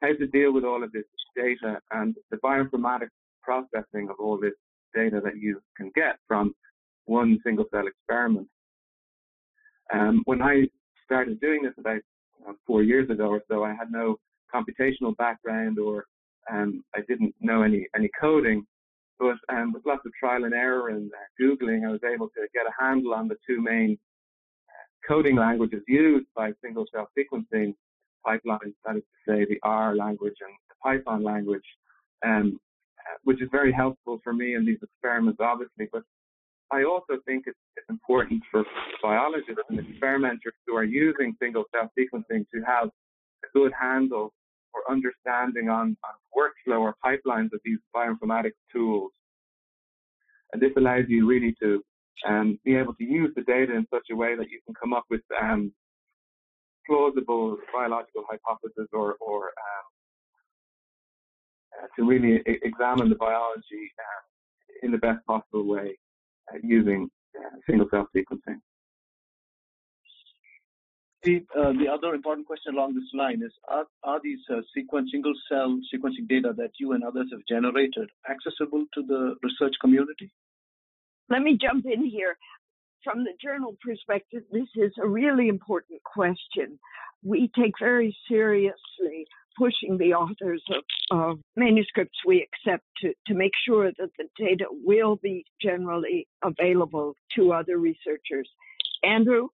how 0.03 0.13
to 0.15 0.27
deal 0.29 0.53
with 0.53 0.65
all 0.65 0.83
of 0.85 0.93
this 0.93 1.05
data 1.37 1.81
and 1.93 2.15
the 2.31 2.37
bioinformatics 2.39 3.09
processing 3.43 4.09
of 4.09 4.17
all 4.19 4.39
this 4.39 4.55
data 4.95 5.21
that 5.23 5.37
you 5.37 5.61
can 5.77 5.91
get 5.95 6.17
from 6.27 6.55
one 7.05 7.39
single 7.45 7.67
cell 7.73 7.87
experiment. 7.87 8.49
Um, 9.93 10.23
when 10.25 10.43
I 10.43 10.65
started 11.05 11.41
doing 11.41 11.63
this 11.63 11.75
about 11.79 12.01
uh, 12.49 12.53
four 12.67 12.83
years 12.83 13.09
ago 13.11 13.29
or 13.29 13.43
so, 13.49 13.65
I 13.65 13.71
had 13.71 13.91
no 13.91 14.17
computational 14.55 15.17
background 15.17 15.79
or 15.79 16.05
um, 16.51 16.85
I 16.95 17.01
didn't 17.09 17.35
know 17.41 17.63
any 17.63 17.87
any 17.95 18.11
coding. 18.21 18.67
But 19.19 19.37
um, 19.49 19.73
with 19.73 19.87
lots 19.87 20.03
of 20.05 20.13
trial 20.21 20.45
and 20.45 20.53
error 20.53 20.91
and 20.91 21.11
uh, 21.11 21.43
Googling, 21.43 21.87
I 21.87 21.91
was 21.91 22.01
able 22.05 22.29
to 22.29 22.47
get 22.53 22.67
a 22.67 22.83
handle 22.83 23.15
on 23.15 23.29
the 23.29 23.37
two 23.47 23.63
main 23.63 23.99
uh, 24.69 25.09
coding 25.09 25.37
languages 25.37 25.83
used 25.89 26.27
by 26.37 26.53
single 26.63 26.85
cell 26.93 27.09
sequencing 27.17 27.75
pipelines, 28.27 28.75
that 28.85 28.97
is 28.97 29.03
to 29.03 29.33
say, 29.33 29.47
the 29.47 29.59
R 29.63 29.97
language 29.97 30.35
and 30.41 30.53
the 30.69 30.75
Python 30.83 31.23
language, 31.23 31.65
um, 32.27 32.61
uh, 32.99 33.17
which 33.25 33.41
is 33.41 33.49
very 33.51 33.73
helpful 33.73 34.21
for 34.23 34.35
me 34.35 34.55
in 34.55 34.67
these 34.67 34.79
experiments, 34.83 35.39
obviously. 35.41 35.89
But 35.91 36.03
I 36.73 36.83
also 36.83 37.21
think 37.25 37.45
it's, 37.47 37.59
it's 37.77 37.89
important 37.89 38.43
for 38.51 38.65
biologists 39.03 39.63
and 39.69 39.79
experimenters 39.79 40.55
who 40.67 40.75
are 40.75 40.85
using 40.85 41.37
single 41.41 41.65
cell 41.73 41.91
sequencing 41.97 42.45
to 42.53 42.61
have 42.67 42.89
a 42.89 43.49
good 43.55 43.73
handle 43.81 44.33
or 44.75 44.91
understanding 44.91 45.69
on, 45.69 45.97
on 46.05 46.15
workflow 46.37 46.81
or 46.81 46.97
pipelines 47.05 47.53
of 47.53 47.61
these 47.65 47.79
bioinformatics 47.95 48.59
tools. 48.73 49.13
And 50.53 50.61
this 50.61 50.73
allows 50.77 51.05
you 51.09 51.27
really 51.27 51.55
to 51.63 51.83
um, 52.27 52.59
be 52.65 52.75
able 52.75 52.95
to 52.95 53.05
use 53.05 53.31
the 53.37 53.43
data 53.43 53.75
in 53.75 53.87
such 53.93 54.07
a 54.11 54.17
way 54.17 54.35
that 54.37 54.51
you 54.51 54.61
can 54.67 54.75
come 54.75 54.93
up 54.93 55.05
with 55.09 55.23
um, 55.41 55.73
plausible 56.87 57.59
biological 57.73 58.25
hypotheses 58.29 58.89
or, 58.93 59.15
or 59.21 59.45
um, 59.45 59.87
uh, 61.83 61.87
to 61.97 62.09
really 62.09 62.37
e- 62.39 62.59
examine 62.63 63.09
the 63.09 63.17
biology 63.17 63.93
um, 64.01 64.25
in 64.83 64.91
the 64.91 64.99
best 64.99 65.25
possible 65.27 65.65
way 65.65 65.97
uh, 65.97 66.06
using 66.63 67.09
uh, 67.39 67.57
single 67.69 67.87
cell 67.91 68.09
sequencing. 68.15 68.61
The, 71.23 71.45
uh, 71.59 71.73
the 71.73 71.89
other 71.93 72.15
important 72.15 72.47
question 72.47 72.75
along 72.75 72.95
this 72.95 73.11
line 73.13 73.43
is 73.45 73.53
are, 73.69 73.85
are 74.05 74.21
these 74.23 74.39
uh, 74.49 74.61
sequence 74.73 75.11
single 75.11 75.35
cell 75.51 75.77
sequencing 75.93 76.29
data 76.29 76.53
that 76.57 76.71
you 76.79 76.93
and 76.93 77.03
others 77.03 77.27
have 77.33 77.41
generated 77.49 78.09
accessible 78.31 78.85
to 78.95 79.03
the 79.03 79.35
research 79.43 79.75
community? 79.81 80.31
Let 81.29 81.43
me 81.43 81.59
jump 81.61 81.85
in 81.85 82.07
here. 82.07 82.37
From 83.03 83.25
the 83.25 83.33
journal 83.43 83.77
perspective, 83.85 84.45
this 84.53 84.69
is 84.77 84.93
a 85.03 85.09
really 85.09 85.49
important 85.49 86.01
question. 86.05 86.79
We 87.25 87.51
take 87.59 87.75
very 87.81 88.17
seriously 88.29 89.27
pushing 89.59 89.99
the 89.99 90.15
authors 90.15 90.63
of, 90.71 90.85
of 91.11 91.39
manuscripts 91.57 92.19
we 92.27 92.47
accept 92.47 92.85
to, 93.03 93.13
to 93.27 93.35
make 93.35 93.53
sure 93.67 93.91
that 93.99 94.11
the 94.19 94.27
data 94.39 94.67
will 94.71 95.17
be 95.17 95.45
generally 95.63 96.27
available 96.45 97.15
to 97.35 97.53
other 97.53 97.79
researchers. 97.79 98.49
Andrew, 99.03 99.49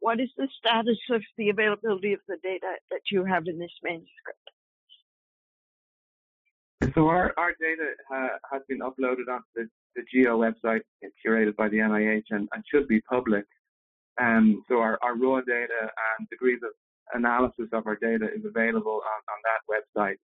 what 0.00 0.20
is 0.20 0.28
the 0.36 0.48
status 0.58 0.98
of 1.10 1.22
the 1.38 1.48
availability 1.48 2.12
of 2.12 2.20
the 2.28 2.36
data 2.42 2.74
that 2.90 3.00
you 3.10 3.24
have 3.24 3.44
in 3.46 3.58
this 3.58 3.72
manuscript? 3.82 4.38
So 6.94 7.08
our, 7.08 7.32
our 7.38 7.52
data 7.60 7.92
uh, 8.14 8.36
has 8.52 8.62
been 8.68 8.80
uploaded 8.80 9.32
onto 9.32 9.44
the, 9.56 9.68
the 9.96 10.02
GEO 10.12 10.38
website 10.38 10.82
curated 11.26 11.56
by 11.56 11.68
the 11.68 11.78
NIH 11.78 12.24
and, 12.30 12.48
and 12.52 12.64
should 12.70 12.86
be 12.86 13.00
public. 13.00 13.44
Um, 14.20 14.62
so 14.68 14.78
our, 14.78 14.98
our 15.02 15.16
raw 15.16 15.40
data 15.40 15.90
and 16.18 16.28
degrees 16.28 16.60
of 16.62 16.70
analysis 17.12 17.68
of 17.72 17.86
our 17.86 17.96
data 17.96 18.26
is 18.34 18.44
available 18.44 19.00
on, 19.04 19.20
on 19.32 19.40
that 19.44 19.62
website. 19.70 20.16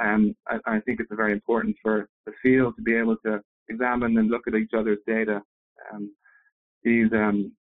Um, 0.00 0.34
I, 0.48 0.76
I, 0.76 0.80
think 0.80 0.98
it's 1.00 1.10
very 1.12 1.32
important 1.32 1.76
for 1.82 2.08
the 2.24 2.32
field 2.42 2.74
to 2.76 2.82
be 2.82 2.94
able 2.94 3.16
to 3.26 3.40
examine 3.68 4.16
and 4.16 4.30
look 4.30 4.42
at 4.46 4.54
each 4.54 4.70
other's 4.76 4.98
data. 5.06 5.42
Um, 5.92 6.14
these 6.82 7.12
um, 7.12 7.52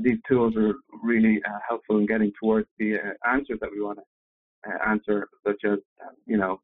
these 0.00 0.18
tools 0.28 0.54
are 0.56 0.74
really 1.02 1.40
uh, 1.46 1.58
helpful 1.68 1.98
in 1.98 2.06
getting 2.06 2.32
towards 2.40 2.66
the 2.78 2.96
uh, 2.96 3.30
answers 3.30 3.58
that 3.60 3.70
we 3.70 3.82
want 3.82 3.98
to 3.98 4.70
uh, 4.70 4.90
answer, 4.90 5.28
such 5.46 5.60
as 5.64 5.78
um, 6.02 6.14
you 6.26 6.36
know 6.36 6.60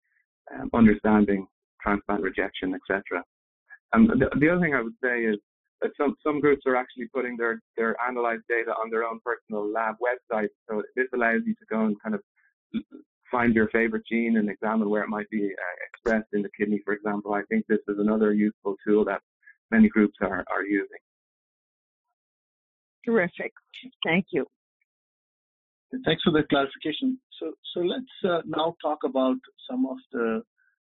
um, 0.55 0.71
understanding 0.75 1.47
transplant 1.83 2.23
rejection, 2.23 2.75
etc. 2.75 3.23
And 3.93 4.09
the, 4.09 4.29
the, 4.39 4.51
other 4.51 4.61
thing 4.61 4.75
I 4.75 4.83
would 4.83 4.97
say 5.03 5.23
is 5.23 5.39
some 5.97 6.17
some 6.25 6.41
groups 6.41 6.63
are 6.67 6.77
actually 6.77 7.09
putting 7.15 7.37
their 7.37 7.61
their 7.77 7.97
analyzed 8.07 8.43
data 8.49 8.73
on 8.73 8.91
their 8.91 9.05
own 9.05 9.21
personal 9.25 9.71
lab 9.71 9.97
website. 10.03 10.49
So 10.69 10.83
this 10.97 11.07
allows 11.15 11.43
you 11.47 11.55
to 11.55 11.67
go 11.71 11.85
and 11.85 11.97
kind 12.03 12.15
of 12.15 12.23
find 13.31 13.55
your 13.55 13.69
favorite 13.69 14.05
gene 14.11 14.37
and 14.39 14.49
examine 14.49 14.89
where 14.89 15.03
it 15.03 15.09
might 15.09 15.29
be 15.31 15.45
uh, 15.45 15.77
expressed 15.89 16.29
in 16.33 16.43
the 16.43 16.51
kidney, 16.59 16.81
for 16.85 16.95
example. 16.95 17.35
I 17.35 17.43
think 17.49 17.67
this 17.69 17.81
is 17.89 17.97
another 17.99 18.33
useful 18.33 18.77
tool 18.87 19.05
that 19.05 19.21
many 19.71 19.89
groups 19.89 20.17
are, 20.21 20.45
are 20.51 20.65
using. 20.65 20.99
Terrific. 23.05 23.53
Thank 24.05 24.27
you. 24.33 24.47
Thanks 26.05 26.23
for 26.23 26.33
the 26.33 26.43
clarification. 26.51 27.19
So, 27.41 27.53
so 27.75 27.81
let's 27.81 28.05
uh, 28.25 28.43
now 28.45 28.77
talk 28.83 28.99
about 29.05 29.37
some 29.71 29.87
of 29.87 29.97
the 30.13 30.43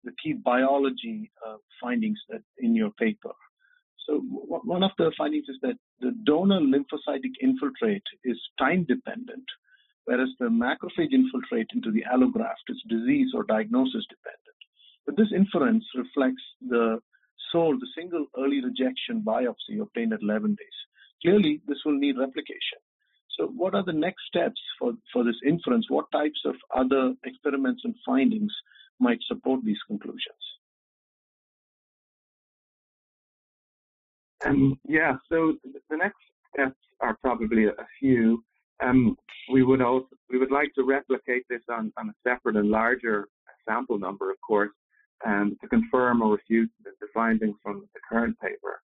the 0.04 0.12
key 0.24 0.34
biology 0.34 1.30
uh, 1.46 1.58
findings 1.82 2.20
that 2.30 2.42
in 2.60 2.76
your 2.76 2.92
paper. 2.92 3.32
So, 4.08 4.20
one 4.20 4.84
of 4.84 4.92
the 4.98 5.12
findings 5.18 5.50
is 5.50 5.58
that 5.62 5.78
the 6.00 6.12
donor 6.24 6.62
lymphocytic 6.62 7.34
infiltrate 7.42 8.08
is 8.24 8.40
time 8.58 8.86
dependent, 8.88 9.44
whereas 10.06 10.30
the 10.40 10.46
macrophage 10.46 11.12
infiltrate 11.12 11.68
into 11.74 11.92
the 11.92 12.06
allograft 12.12 12.70
is 12.70 12.82
disease 12.88 13.32
or 13.36 13.44
diagnosis 13.44 14.06
dependent. 14.10 14.58
But 15.06 15.18
this 15.18 15.34
inference 15.36 15.84
reflects 15.94 16.44
the 16.62 17.00
SOLE, 17.52 17.78
the 17.80 17.88
single 17.96 18.28
early 18.38 18.64
rejection 18.64 19.22
biopsy 19.22 19.82
obtained 19.82 20.14
at 20.14 20.22
11 20.22 20.56
days. 20.56 20.78
Clearly, 21.22 21.62
this 21.68 21.80
will 21.86 21.98
need 21.98 22.18
replication. 22.18 22.80
So, 23.38 23.48
what 23.48 23.76
are 23.76 23.84
the 23.84 23.94
next 23.94 24.24
steps 24.28 24.62
for, 24.80 24.94
for 25.12 25.26
this 25.26 25.40
inference? 25.46 25.88
What 25.90 26.12
types 26.12 26.40
of 26.46 26.56
other 26.74 27.14
experiments 27.26 27.82
and 27.84 27.96
findings 28.06 28.54
might 29.00 29.20
support 29.28 29.66
these 29.66 29.82
conclusions? 29.86 30.44
Um, 34.46 34.80
yeah, 34.88 35.14
so 35.30 35.54
the 35.90 35.98
next 35.98 36.18
steps 36.54 36.78
are 37.02 37.18
probably 37.22 37.66
a 37.66 37.74
few. 38.00 38.44
Um, 38.84 39.16
we 39.52 39.64
would 39.64 39.82
also 39.82 40.10
we 40.30 40.38
would 40.38 40.52
like 40.52 40.74
to 40.76 40.84
replicate 40.84 41.44
this 41.50 41.62
on, 41.70 41.92
on 41.98 42.10
a 42.10 42.14
separate 42.24 42.56
and 42.56 42.70
larger 42.70 43.28
sample 43.68 43.98
number, 43.98 44.30
of 44.30 44.38
course, 44.42 44.72
um, 45.26 45.58
to 45.62 45.68
confirm 45.68 46.22
or 46.22 46.34
refute 46.34 46.70
the, 46.84 46.92
findings 47.14 47.56
from 47.64 47.88
the 47.94 48.00
current 48.08 48.38
paper. 48.40 48.80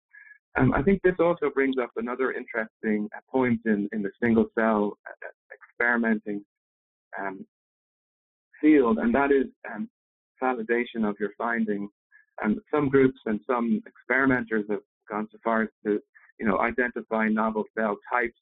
Um, 0.57 0.73
I 0.73 0.83
think 0.83 1.03
this 1.03 1.15
also 1.19 1.51
brings 1.51 1.77
up 1.83 1.91
another 1.97 2.33
interesting 2.33 3.09
point 3.31 3.61
in, 3.67 3.89
in 3.93 4.03
the 4.03 4.11
single 4.23 4.47
cell 4.55 4.97
experimenting 5.53 6.45
um, 7.19 7.47
field, 8.61 8.99
and 8.99 9.15
that 9.15 9.33
is 9.33 9.47
um, 9.73 9.89
validation 10.43 11.09
of 11.09 11.17
your 11.21 11.31
findings. 11.37 11.91
And 12.43 12.59
some 12.73 12.89
groups 12.89 13.19
and 13.27 13.41
some 13.47 13.83
experimenters 13.87 14.65
have 14.71 14.81
gone 15.11 15.29
so 15.31 15.39
far 15.43 15.63
as 15.63 15.69
to, 15.85 16.01
you 16.39 16.47
know, 16.47 16.61
identify 16.61 17.29
novel 17.29 17.65
cell 17.77 17.97
types 18.13 18.39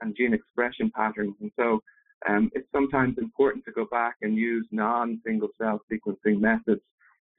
and 0.00 0.16
gene 0.16 0.34
expression 0.34 0.90
patterns. 0.94 1.34
And 1.40 1.50
so 1.58 1.80
um, 2.28 2.50
it's 2.54 2.68
sometimes 2.72 3.16
important 3.18 3.64
to 3.66 3.72
go 3.72 3.86
back 3.90 4.16
and 4.22 4.36
use 4.36 4.66
non-single 4.70 5.50
cell 5.60 5.80
sequencing 5.90 6.40
methods 6.40 6.80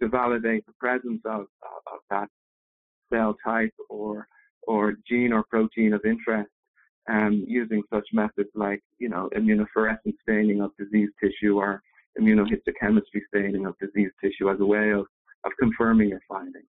to 0.02 0.08
validate 0.08 0.66
the 0.66 0.74
presence 0.80 1.22
of, 1.26 1.42
of 1.42 2.00
that 2.10 2.28
cell 3.12 3.36
type 3.44 3.74
or 3.90 4.28
or 4.68 4.96
gene 5.08 5.32
or 5.32 5.44
protein 5.44 5.94
of 5.94 6.02
interest 6.06 6.50
um, 7.10 7.46
using 7.48 7.84
such 7.94 8.08
methods 8.14 8.50
like 8.56 8.82
you 8.98 9.10
know 9.10 9.30
immunofluorescence 9.36 10.16
staining 10.24 10.62
of 10.62 10.72
diseased 10.78 11.14
tissue 11.22 11.58
or 11.58 11.82
immunohistochemistry 12.20 13.22
staining 13.28 13.66
of 13.66 13.76
diseased 13.80 14.14
tissue 14.22 14.50
as 14.50 14.60
a 14.60 14.66
way 14.66 14.92
of, 14.92 15.06
of 15.46 15.52
confirming 15.60 16.10
your 16.10 16.22
findings. 16.28 16.66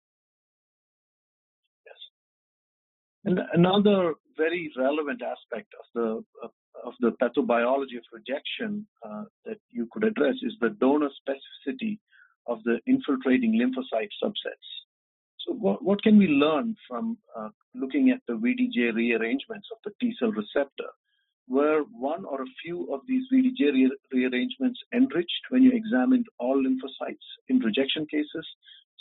And 3.24 3.40
another 3.52 4.14
very 4.36 4.70
relevant 4.76 5.22
aspect 5.22 5.72
of 5.78 5.86
the 5.94 6.50
of, 6.84 6.92
the 7.00 7.12
pathobiology 7.22 7.96
of 7.96 8.04
rejection 8.12 8.86
uh, 9.02 9.24
that 9.46 9.58
you 9.70 9.88
could 9.90 10.04
address 10.04 10.34
is 10.42 10.52
the 10.60 10.70
donor 10.70 11.08
specificity 11.08 11.98
of 12.46 12.62
the 12.64 12.78
infiltrating 12.86 13.52
lymphocyte 13.54 14.10
subsets. 14.22 14.68
So, 15.46 15.54
what, 15.54 15.82
what 15.82 16.02
can 16.02 16.18
we 16.18 16.26
learn 16.28 16.76
from 16.88 17.16
uh, 17.36 17.48
looking 17.74 18.10
at 18.10 18.20
the 18.28 18.34
VDJ 18.34 18.94
rearrangements 18.94 19.68
of 19.72 19.78
the 19.84 19.92
T 20.00 20.14
cell 20.18 20.30
receptor? 20.30 20.90
Were 21.48 21.82
one 21.90 22.24
or 22.24 22.42
a 22.42 22.54
few 22.62 22.92
of 22.92 23.00
these 23.06 23.24
VDJ 23.32 23.72
re- 23.72 23.96
rearrangements 24.12 24.80
enriched 24.94 25.44
when 25.50 25.62
you 25.62 25.72
examined 25.72 26.26
all 26.38 26.62
lymphocytes 26.62 27.26
in 27.48 27.58
rejection 27.58 28.06
cases, 28.06 28.46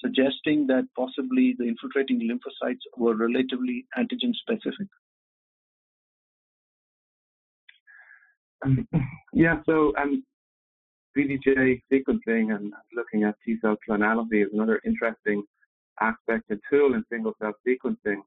suggesting 0.04 0.68
that 0.68 0.84
possibly 0.98 1.56
the 1.58 1.66
infiltrating 1.66 2.20
lymphocytes 2.30 2.84
were 2.98 3.16
relatively 3.16 3.86
antigen 3.98 4.34
specific? 4.34 4.88
Um, 8.66 8.88
yeah, 9.34 9.62
so 9.66 9.94
um, 9.98 10.24
VDJ 11.18 11.82
sequencing 11.92 12.56
and 12.56 12.74
looking 12.96 13.24
at 13.24 13.36
T 13.46 13.58
cell 13.62 13.78
clonality 13.88 14.44
is 14.44 14.50
another 14.54 14.80
interesting 14.86 15.44
aspect 16.02 16.46
and 16.50 16.60
tool 16.70 16.94
in 16.96 17.04
single 17.12 17.34
cell 17.42 17.54
sequencing. 17.68 18.22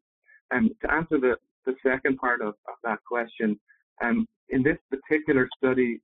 And 0.50 0.70
to 0.82 0.92
answer 0.92 1.18
the, 1.18 1.36
the 1.64 1.74
second 1.84 2.18
part 2.18 2.40
of, 2.40 2.48
of 2.48 2.76
that 2.84 2.98
question, 3.04 3.58
um, 4.02 4.26
in 4.50 4.62
this 4.62 4.78
particular 4.90 5.48
study, 5.56 6.00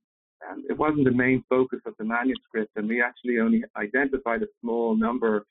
um, 0.49 0.63
it 0.69 0.77
wasn't 0.77 1.05
the 1.05 1.11
main 1.11 1.43
focus 1.49 1.79
of 1.85 1.93
the 1.97 2.03
manuscript, 2.03 2.71
and 2.75 2.89
we 2.89 3.01
actually 3.01 3.39
only 3.39 3.63
identified 3.77 4.43
a 4.43 4.47
small 4.59 4.95
number 4.95 5.45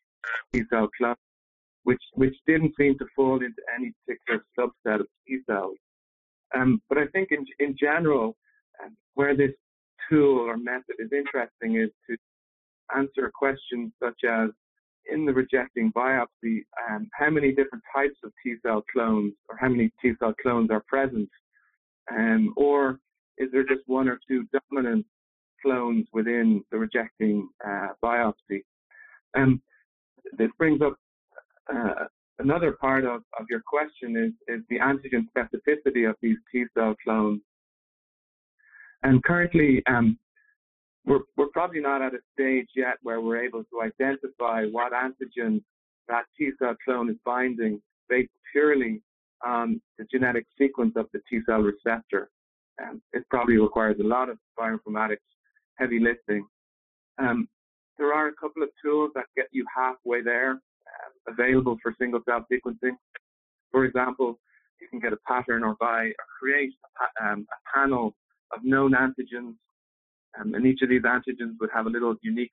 T 0.52 0.62
cell 0.70 0.88
clones, 0.96 1.16
which 1.84 2.02
which 2.14 2.34
didn't 2.46 2.74
seem 2.78 2.98
to 2.98 3.06
fall 3.14 3.36
into 3.36 3.62
any 3.74 3.92
particular 4.06 4.44
subset 4.58 5.00
of 5.00 5.06
T 5.26 5.38
cells. 5.46 5.76
Um, 6.54 6.82
but 6.88 6.98
I 6.98 7.06
think 7.08 7.28
in 7.30 7.44
in 7.58 7.76
general, 7.78 8.36
um, 8.82 8.96
where 9.14 9.36
this 9.36 9.52
tool 10.10 10.38
or 10.38 10.56
method 10.56 10.96
is 10.98 11.10
interesting 11.12 11.76
is 11.76 11.90
to 12.08 12.16
answer 12.96 13.30
questions 13.34 13.92
such 14.02 14.24
as 14.28 14.50
in 15.06 15.24
the 15.24 15.32
rejecting 15.32 15.92
biopsy, 15.92 16.64
um, 16.88 17.08
how 17.12 17.28
many 17.30 17.50
different 17.50 17.82
types 17.94 18.16
of 18.24 18.32
T 18.42 18.54
cell 18.62 18.84
clones 18.92 19.32
or 19.48 19.56
how 19.56 19.68
many 19.68 19.90
T 20.00 20.12
cell 20.18 20.34
clones 20.40 20.70
are 20.70 20.84
present? 20.86 21.28
Um, 22.10 22.52
or 22.56 22.98
is 23.38 23.48
there 23.52 23.64
just 23.64 23.82
one 23.86 24.08
or 24.08 24.18
two 24.28 24.46
dominant 24.70 25.06
clones 25.62 26.06
within 26.12 26.62
the 26.70 26.78
rejecting 26.78 27.48
uh, 27.66 27.88
biopsy? 28.02 28.62
Um, 29.36 29.62
this 30.38 30.50
brings 30.58 30.80
up 30.80 30.94
uh, 31.72 32.04
another 32.38 32.72
part 32.72 33.04
of, 33.04 33.22
of 33.38 33.46
your 33.48 33.62
question 33.66 34.16
is, 34.16 34.32
is 34.54 34.62
the 34.68 34.78
antigen 34.78 35.26
specificity 35.34 36.08
of 36.08 36.16
these 36.20 36.36
T 36.50 36.64
cell 36.74 36.94
clones. 37.02 37.40
And 39.02 39.22
currently, 39.24 39.82
um, 39.86 40.18
we're, 41.04 41.20
we're 41.36 41.48
probably 41.48 41.80
not 41.80 42.02
at 42.02 42.14
a 42.14 42.18
stage 42.32 42.68
yet 42.76 42.96
where 43.02 43.20
we're 43.20 43.42
able 43.42 43.64
to 43.64 43.82
identify 43.82 44.66
what 44.66 44.92
antigen 44.92 45.62
that 46.08 46.24
T 46.38 46.50
cell 46.58 46.76
clone 46.84 47.10
is 47.10 47.16
binding 47.24 47.80
based 48.08 48.30
purely 48.52 49.02
on 49.44 49.80
the 49.98 50.04
genetic 50.10 50.46
sequence 50.56 50.92
of 50.96 51.06
the 51.12 51.20
T 51.28 51.40
cell 51.46 51.60
receptor. 51.60 52.30
Um, 52.82 53.02
it 53.12 53.24
probably 53.30 53.58
requires 53.58 53.96
a 54.00 54.06
lot 54.06 54.28
of 54.28 54.38
bioinformatics 54.58 55.18
heavy 55.76 55.98
lifting. 55.98 56.46
Um, 57.18 57.48
there 57.98 58.12
are 58.12 58.28
a 58.28 58.34
couple 58.34 58.62
of 58.62 58.68
tools 58.84 59.10
that 59.14 59.26
get 59.36 59.46
you 59.52 59.64
halfway 59.74 60.22
there 60.22 60.52
uh, 60.52 61.32
available 61.32 61.76
for 61.82 61.94
single 61.98 62.20
cell 62.28 62.44
sequencing. 62.50 62.96
For 63.70 63.84
example, 63.84 64.38
you 64.80 64.88
can 64.88 65.00
get 65.00 65.12
a 65.12 65.18
pattern 65.26 65.62
or 65.62 65.76
buy 65.78 66.06
or 66.06 66.26
create 66.38 66.72
a, 67.20 67.24
um, 67.24 67.46
a 67.50 67.78
panel 67.78 68.14
of 68.52 68.60
known 68.64 68.92
antigens 68.92 69.54
um, 70.38 70.54
and 70.54 70.66
each 70.66 70.82
of 70.82 70.88
these 70.88 71.02
antigens 71.02 71.58
would 71.60 71.70
have 71.74 71.86
a 71.86 71.90
little 71.90 72.14
unique 72.22 72.50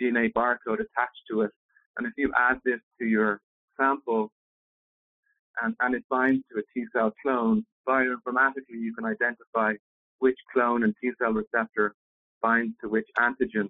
DNA 0.00 0.32
barcode 0.32 0.80
attached 0.80 1.22
to 1.30 1.42
it. 1.42 1.50
And 1.96 2.06
if 2.06 2.12
you 2.16 2.32
add 2.38 2.58
this 2.64 2.80
to 3.00 3.06
your 3.06 3.40
sample 3.78 4.30
and, 5.62 5.74
and 5.80 5.94
it 5.94 6.04
binds 6.08 6.44
to 6.52 6.58
a 6.58 6.62
T 6.72 6.86
cell 6.92 7.12
clone, 7.22 7.64
bioinformatically 7.88 8.78
you 8.80 8.94
can 8.94 9.04
identify 9.04 9.72
which 10.20 10.38
clone 10.52 10.84
and 10.84 10.94
T 11.02 11.10
cell 11.20 11.32
receptor 11.32 11.94
binds 12.40 12.74
to 12.82 12.88
which 12.88 13.06
antigen. 13.18 13.68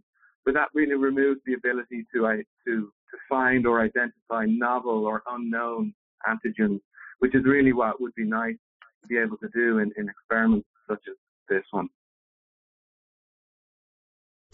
But 0.48 0.54
that 0.54 0.70
really 0.72 0.94
removes 0.94 1.42
the 1.44 1.52
ability 1.52 2.06
to, 2.14 2.24
uh, 2.24 2.36
to, 2.36 2.42
to 2.66 3.16
find 3.28 3.66
or 3.66 3.82
identify 3.82 4.46
novel 4.46 5.04
or 5.04 5.22
unknown 5.30 5.92
antigens, 6.26 6.80
which 7.18 7.34
is 7.34 7.44
really 7.44 7.74
what 7.74 8.00
would 8.00 8.14
be 8.14 8.24
nice 8.24 8.56
to 9.02 9.08
be 9.08 9.18
able 9.18 9.36
to 9.42 9.48
do 9.52 9.80
in, 9.80 9.92
in 9.98 10.08
experiments 10.08 10.66
such 10.88 11.02
as 11.06 11.16
this 11.50 11.64
one. 11.70 11.90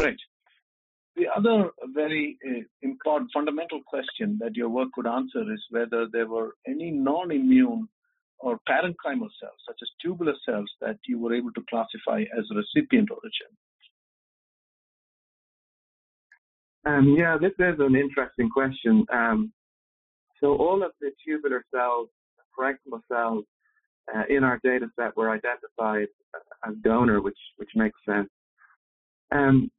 Right. 0.00 0.16
The 1.14 1.26
other 1.28 1.70
very 1.94 2.38
uh, 2.44 2.64
important 2.82 3.30
fundamental 3.32 3.80
question 3.86 4.36
that 4.40 4.56
your 4.56 4.70
work 4.70 4.88
could 4.94 5.06
answer 5.06 5.42
is 5.42 5.62
whether 5.70 6.08
there 6.10 6.26
were 6.26 6.56
any 6.66 6.90
non-immune 6.90 7.88
or 8.40 8.58
parenchymal 8.68 9.30
cells, 9.40 9.60
such 9.64 9.78
as 9.80 9.90
tubular 10.02 10.34
cells, 10.44 10.72
that 10.80 10.98
you 11.06 11.20
were 11.20 11.32
able 11.32 11.52
to 11.52 11.62
classify 11.70 12.24
as 12.36 12.50
recipient 12.52 13.12
origin. 13.12 13.56
Um, 16.86 17.14
yeah, 17.18 17.38
this 17.40 17.52
is 17.58 17.78
an 17.78 17.96
interesting 17.96 18.50
question. 18.50 19.06
Um, 19.12 19.52
so 20.40 20.56
all 20.56 20.82
of 20.82 20.92
the 21.00 21.10
tubular 21.26 21.64
cells, 21.74 22.08
parenchymal 22.58 23.00
cells 23.10 23.44
uh, 24.14 24.22
in 24.28 24.44
our 24.44 24.60
data 24.62 24.86
set 24.98 25.16
were 25.16 25.30
identified 25.30 26.08
as 26.66 26.74
donor, 26.82 27.22
which 27.22 27.38
which 27.56 27.70
makes 27.74 27.98
sense. 28.06 28.28
Um, 29.32 29.70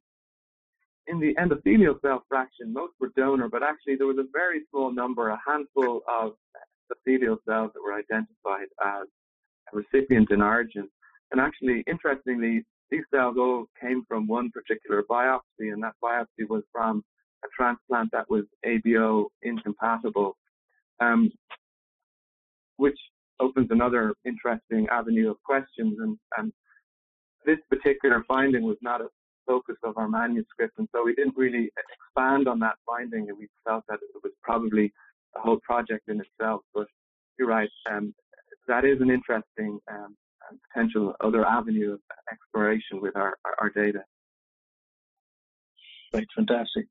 in 1.06 1.20
the 1.20 1.34
endothelial 1.36 2.00
cell 2.00 2.24
fraction, 2.28 2.72
most 2.72 2.94
were 3.00 3.12
donor, 3.16 3.48
but 3.48 3.62
actually 3.62 3.94
there 3.96 4.08
was 4.08 4.18
a 4.18 4.26
very 4.32 4.62
small 4.70 4.92
number, 4.92 5.28
a 5.28 5.40
handful 5.46 6.00
of 6.08 6.32
endothelial 6.90 7.36
cells 7.48 7.70
that 7.74 7.82
were 7.82 7.94
identified 7.94 8.66
as 8.84 9.06
recipient 9.72 10.30
in 10.32 10.42
origin. 10.42 10.88
And 11.30 11.40
actually, 11.40 11.84
interestingly, 11.86 12.64
these 12.90 13.02
cells 13.12 13.36
all 13.38 13.66
came 13.80 14.04
from 14.06 14.26
one 14.26 14.50
particular 14.50 15.02
biopsy, 15.02 15.72
and 15.72 15.82
that 15.82 15.94
biopsy 16.02 16.48
was 16.48 16.62
from 16.72 17.04
a 17.44 17.48
transplant 17.56 18.10
that 18.12 18.28
was 18.30 18.44
ABO 18.64 19.26
incompatible, 19.42 20.36
um, 21.00 21.30
which 22.76 22.98
opens 23.40 23.68
another 23.70 24.14
interesting 24.24 24.86
avenue 24.90 25.30
of 25.30 25.42
questions. 25.42 25.96
And, 26.00 26.18
and 26.38 26.52
this 27.44 27.58
particular 27.68 28.24
finding 28.26 28.62
was 28.62 28.78
not 28.82 29.00
a 29.00 29.08
focus 29.46 29.76
of 29.84 29.96
our 29.96 30.08
manuscript, 30.08 30.78
and 30.78 30.88
so 30.92 31.04
we 31.04 31.14
didn't 31.14 31.36
really 31.36 31.70
expand 31.78 32.48
on 32.48 32.58
that 32.60 32.76
finding, 32.86 33.28
and 33.28 33.38
we 33.38 33.48
felt 33.64 33.84
that 33.88 33.98
it 34.02 34.20
was 34.22 34.32
probably 34.42 34.92
a 35.36 35.40
whole 35.40 35.60
project 35.60 36.08
in 36.08 36.20
itself. 36.20 36.62
But 36.74 36.86
you're 37.38 37.48
right, 37.48 37.70
um, 37.90 38.14
that 38.66 38.84
is 38.84 39.00
an 39.00 39.10
interesting 39.10 39.78
um, 39.90 40.16
potential 40.72 41.14
other 41.20 41.44
avenue 41.44 41.94
of 41.94 42.00
exploration 42.32 43.00
with 43.00 43.16
our, 43.16 43.34
our, 43.44 43.54
our 43.60 43.70
data. 43.70 44.00
Right, 46.12 46.26
fantastic. 46.34 46.86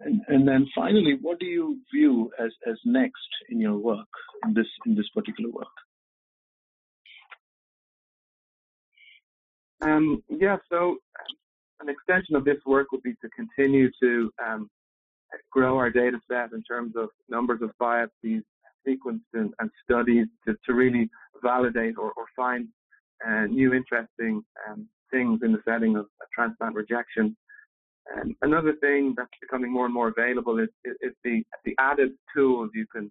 And, 0.00 0.20
and, 0.28 0.46
then 0.46 0.66
finally, 0.74 1.18
what 1.20 1.40
do 1.40 1.46
you 1.46 1.78
view 1.92 2.30
as, 2.38 2.50
as 2.68 2.76
next 2.84 3.16
in 3.48 3.60
your 3.60 3.76
work 3.76 4.06
in 4.44 4.54
this 4.54 4.66
in 4.86 4.94
this 4.94 5.08
particular 5.12 5.50
work? 5.50 5.66
Um, 9.80 10.22
yeah, 10.28 10.56
so 10.70 10.98
an 11.80 11.88
extension 11.88 12.36
of 12.36 12.44
this 12.44 12.58
work 12.66 12.92
would 12.92 13.02
be 13.02 13.14
to 13.22 13.28
continue 13.34 13.90
to 14.02 14.30
um, 14.44 14.68
grow 15.50 15.76
our 15.76 15.90
data 15.90 16.18
set 16.30 16.52
in 16.52 16.62
terms 16.62 16.94
of 16.96 17.08
numbers 17.28 17.60
of 17.62 17.70
biopsies 17.80 18.42
sequenced 18.86 19.20
and, 19.34 19.52
and 19.58 19.70
studies 19.84 20.26
to, 20.46 20.54
to, 20.66 20.74
really 20.74 21.08
validate 21.42 21.96
or, 21.98 22.12
or 22.16 22.24
find 22.36 22.68
uh, 23.26 23.46
new 23.46 23.74
interesting 23.74 24.42
um, 24.68 24.88
things 25.10 25.40
in 25.42 25.52
the 25.52 25.62
setting 25.66 25.96
of 25.96 26.06
transplant 26.34 26.74
rejection. 26.74 27.36
Um, 28.16 28.36
another 28.42 28.74
thing 28.80 29.14
that's 29.16 29.28
becoming 29.40 29.72
more 29.72 29.84
and 29.84 29.94
more 29.94 30.08
available 30.08 30.58
is, 30.58 30.68
is, 30.84 30.94
is 31.00 31.12
the, 31.24 31.42
the 31.64 31.74
added 31.78 32.12
tools 32.34 32.70
you 32.74 32.86
can 32.94 33.10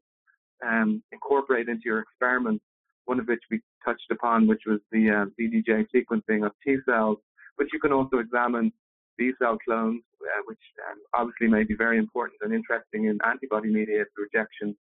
um, 0.65 1.03
incorporate 1.11 1.69
into 1.69 1.83
your 1.85 1.99
experiments, 1.99 2.63
one 3.05 3.19
of 3.19 3.27
which 3.27 3.43
we 3.51 3.61
touched 3.85 4.09
upon, 4.11 4.47
which 4.47 4.63
was 4.65 4.79
the 4.91 5.09
uh, 5.09 5.25
VDJ 5.39 5.87
sequencing 5.95 6.45
of 6.45 6.51
T 6.65 6.77
cells, 6.85 7.17
but 7.57 7.67
you 7.71 7.79
can 7.79 7.91
also 7.91 8.17
examine 8.17 8.71
B 9.17 9.31
cell 9.39 9.57
clones, 9.65 10.01
uh, 10.21 10.41
which 10.45 10.59
um, 10.89 10.97
obviously 11.15 11.47
may 11.47 11.63
be 11.63 11.75
very 11.75 11.97
important 11.97 12.39
and 12.41 12.53
interesting 12.53 13.05
in 13.05 13.17
antibody 13.25 13.69
mediated 13.69 14.07
rejection. 14.17 14.75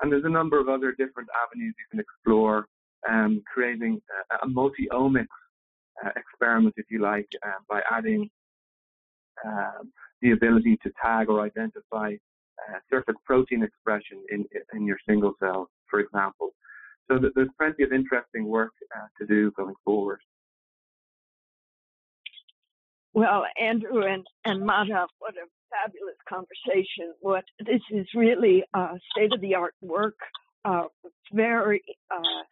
And 0.00 0.12
there's 0.12 0.24
a 0.24 0.30
number 0.30 0.60
of 0.60 0.68
other 0.68 0.92
different 0.92 1.28
avenues 1.44 1.74
you 1.78 1.84
can 1.90 2.00
explore, 2.00 2.66
um, 3.08 3.42
creating 3.52 4.00
a, 4.32 4.46
a 4.46 4.48
multi-omics 4.48 5.26
uh, 6.04 6.10
experiment, 6.16 6.74
if 6.76 6.86
you 6.90 7.00
like, 7.00 7.28
uh, 7.46 7.60
by 7.68 7.80
adding 7.90 8.28
um, 9.44 9.92
the 10.22 10.32
ability 10.32 10.78
to 10.82 10.90
tag 11.02 11.28
or 11.28 11.40
identify 11.40 12.12
uh, 12.12 12.78
surface 12.90 13.14
protein 13.24 13.62
expression 13.62 14.22
in, 14.30 14.44
in 14.74 14.86
your 14.86 14.98
single 15.08 15.34
cells, 15.40 15.68
for 15.90 16.00
example. 16.00 16.50
So 17.08 17.18
there's 17.34 17.48
plenty 17.58 17.84
of 17.84 17.92
interesting 17.92 18.46
work 18.46 18.72
uh, 18.94 19.06
to 19.18 19.26
do 19.26 19.50
going 19.52 19.74
forward. 19.84 20.20
Well, 23.14 23.44
Andrew 23.60 24.02
and, 24.02 24.24
and 24.44 24.62
Madhav, 24.62 25.08
what 25.18 25.34
a 25.34 25.46
fabulous 25.70 26.16
conversation. 26.28 27.14
What 27.20 27.44
this 27.64 27.80
is 27.90 28.06
really 28.14 28.62
uh, 28.74 28.94
state 29.10 29.32
of 29.32 29.40
the 29.40 29.54
art 29.54 29.74
work, 29.80 30.16
uh, 30.64 30.84
very 31.32 31.82
uh, 32.10 32.42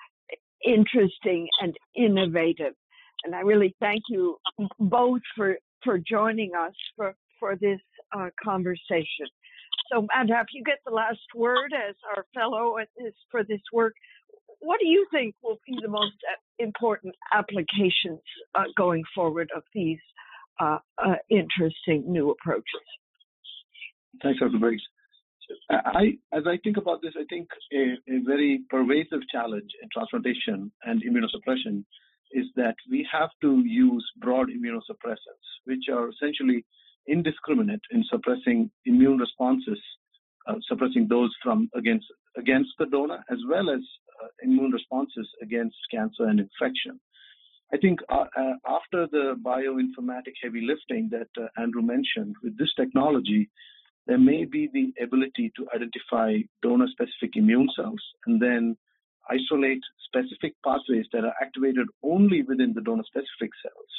interesting 0.64 1.48
and 1.60 1.76
innovative. 1.96 2.74
And 3.24 3.34
I 3.34 3.40
really 3.40 3.74
thank 3.80 4.02
you 4.08 4.36
both 4.78 5.20
for, 5.36 5.56
for 5.82 5.98
joining 5.98 6.52
us 6.54 6.74
for, 6.96 7.14
for 7.40 7.56
this 7.56 7.80
uh, 8.16 8.28
conversation. 8.42 9.26
So, 9.92 10.02
Madhav, 10.02 10.46
you 10.52 10.64
get 10.64 10.78
the 10.84 10.92
last 10.92 11.20
word 11.34 11.72
as 11.72 11.94
our 12.16 12.24
fellow 12.34 12.78
at 12.78 12.88
this, 12.98 13.14
for 13.30 13.44
this 13.44 13.60
work. 13.72 13.94
What 14.60 14.80
do 14.80 14.86
you 14.86 15.06
think 15.12 15.34
will 15.42 15.58
be 15.66 15.78
the 15.80 15.88
most 15.88 16.16
uh, 16.28 16.36
important 16.58 17.14
applications 17.32 18.20
uh, 18.54 18.64
going 18.76 19.04
forward 19.14 19.50
of 19.54 19.62
these 19.74 19.98
uh, 20.60 20.78
uh, 21.04 21.14
interesting 21.30 22.04
new 22.06 22.30
approaches. 22.30 22.64
Thanks. 24.22 24.40
Briggs. 24.58 24.82
I, 25.70 26.18
as 26.32 26.44
I 26.46 26.58
think 26.62 26.76
about 26.76 27.02
this, 27.02 27.14
I 27.18 27.24
think 27.28 27.48
a, 27.72 27.94
a, 28.12 28.20
very 28.24 28.60
pervasive 28.70 29.20
challenge 29.30 29.70
in 29.82 29.88
transplantation 29.92 30.72
and 30.84 31.02
immunosuppression 31.02 31.84
is 32.32 32.46
that 32.56 32.74
we 32.90 33.06
have 33.10 33.30
to 33.42 33.62
use 33.64 34.04
broad 34.18 34.48
immunosuppressants, 34.48 35.46
which 35.64 35.84
are 35.92 36.08
essentially 36.10 36.64
indiscriminate 37.06 37.82
in 37.90 38.04
suppressing 38.10 38.70
immune 38.84 39.18
responses, 39.18 39.78
uh, 40.48 40.54
suppressing 40.68 41.06
those 41.08 41.34
from 41.42 41.68
against 41.74 42.06
against 42.36 42.70
the 42.78 42.86
donor, 42.86 43.24
as 43.30 43.38
well 43.48 43.70
as 43.70 43.80
uh, 44.22 44.28
immune 44.42 44.72
responses 44.72 45.28
against 45.42 45.76
cancer 45.90 46.24
and 46.24 46.40
infection. 46.40 47.00
I 47.72 47.78
think 47.78 48.00
uh, 48.08 48.24
uh, 48.36 48.54
after 48.68 49.08
the 49.10 49.34
bioinformatic 49.42 50.34
heavy 50.42 50.60
lifting 50.60 51.08
that 51.10 51.28
uh, 51.40 51.48
Andrew 51.60 51.82
mentioned, 51.82 52.36
with 52.42 52.56
this 52.58 52.72
technology, 52.76 53.50
there 54.06 54.18
may 54.18 54.44
be 54.44 54.68
the 54.72 54.92
ability 55.02 55.52
to 55.56 55.66
identify 55.74 56.36
donor 56.62 56.86
specific 56.88 57.36
immune 57.36 57.68
cells 57.74 58.00
and 58.26 58.40
then 58.40 58.76
isolate 59.28 59.82
specific 60.06 60.54
pathways 60.64 61.06
that 61.12 61.24
are 61.24 61.34
activated 61.42 61.86
only 62.02 62.42
within 62.42 62.72
the 62.74 62.80
donor 62.80 63.02
specific 63.04 63.50
cells, 63.62 63.92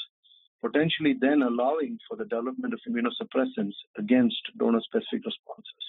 potentially 0.64 1.16
then 1.20 1.42
allowing 1.42 1.98
for 2.08 2.16
the 2.16 2.24
development 2.24 2.74
of 2.74 2.80
immunosuppressants 2.88 3.76
against 3.98 4.42
donor 4.58 4.82
specific 4.82 5.26
responses. 5.26 5.86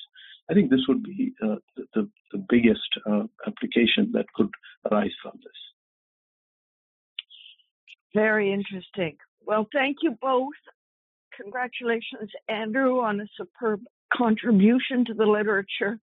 I 0.50 0.54
think 0.54 0.70
this 0.70 0.84
would 0.88 1.02
be 1.02 1.32
uh, 1.42 1.56
the, 1.94 2.08
the, 2.32 2.38
biggest 2.48 2.88
uh, 3.06 3.24
application 3.46 4.10
that 4.12 4.24
could 4.34 4.48
arise 4.90 5.12
from 5.22 5.32
this. 5.36 5.52
Very 8.14 8.52
interesting. 8.52 9.18
Well, 9.46 9.68
thank 9.72 9.98
you 10.02 10.16
both. 10.20 10.54
Congratulations, 11.40 12.30
Andrew, 12.48 13.00
on 13.00 13.20
a 13.20 13.26
superb 13.36 13.80
contribution 14.12 15.04
to 15.06 15.14
the 15.14 15.26
literature. 15.26 15.98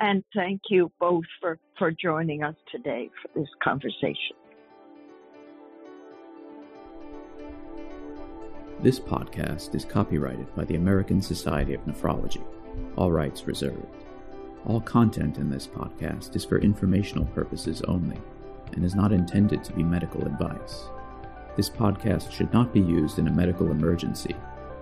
And 0.00 0.22
thank 0.34 0.62
you 0.70 0.92
both 1.00 1.24
for, 1.40 1.58
for 1.78 1.90
joining 1.90 2.42
us 2.42 2.54
today 2.70 3.10
for 3.20 3.38
this 3.38 3.48
conversation. 3.62 4.36
This 8.80 9.00
podcast 9.00 9.74
is 9.74 9.84
copyrighted 9.84 10.54
by 10.54 10.64
the 10.64 10.76
American 10.76 11.20
Society 11.20 11.74
of 11.74 11.84
Nephrology, 11.84 12.44
all 12.96 13.10
rights 13.10 13.44
reserved. 13.44 14.04
All 14.66 14.80
content 14.80 15.38
in 15.38 15.50
this 15.50 15.66
podcast 15.66 16.36
is 16.36 16.44
for 16.44 16.58
informational 16.58 17.24
purposes 17.26 17.82
only 17.88 18.20
and 18.74 18.84
is 18.84 18.94
not 18.94 19.12
intended 19.12 19.64
to 19.64 19.72
be 19.72 19.82
medical 19.82 20.24
advice. 20.24 20.84
This 21.56 21.68
podcast 21.68 22.30
should 22.30 22.52
not 22.52 22.72
be 22.72 22.80
used 22.80 23.18
in 23.18 23.26
a 23.26 23.32
medical 23.32 23.72
emergency 23.72 24.36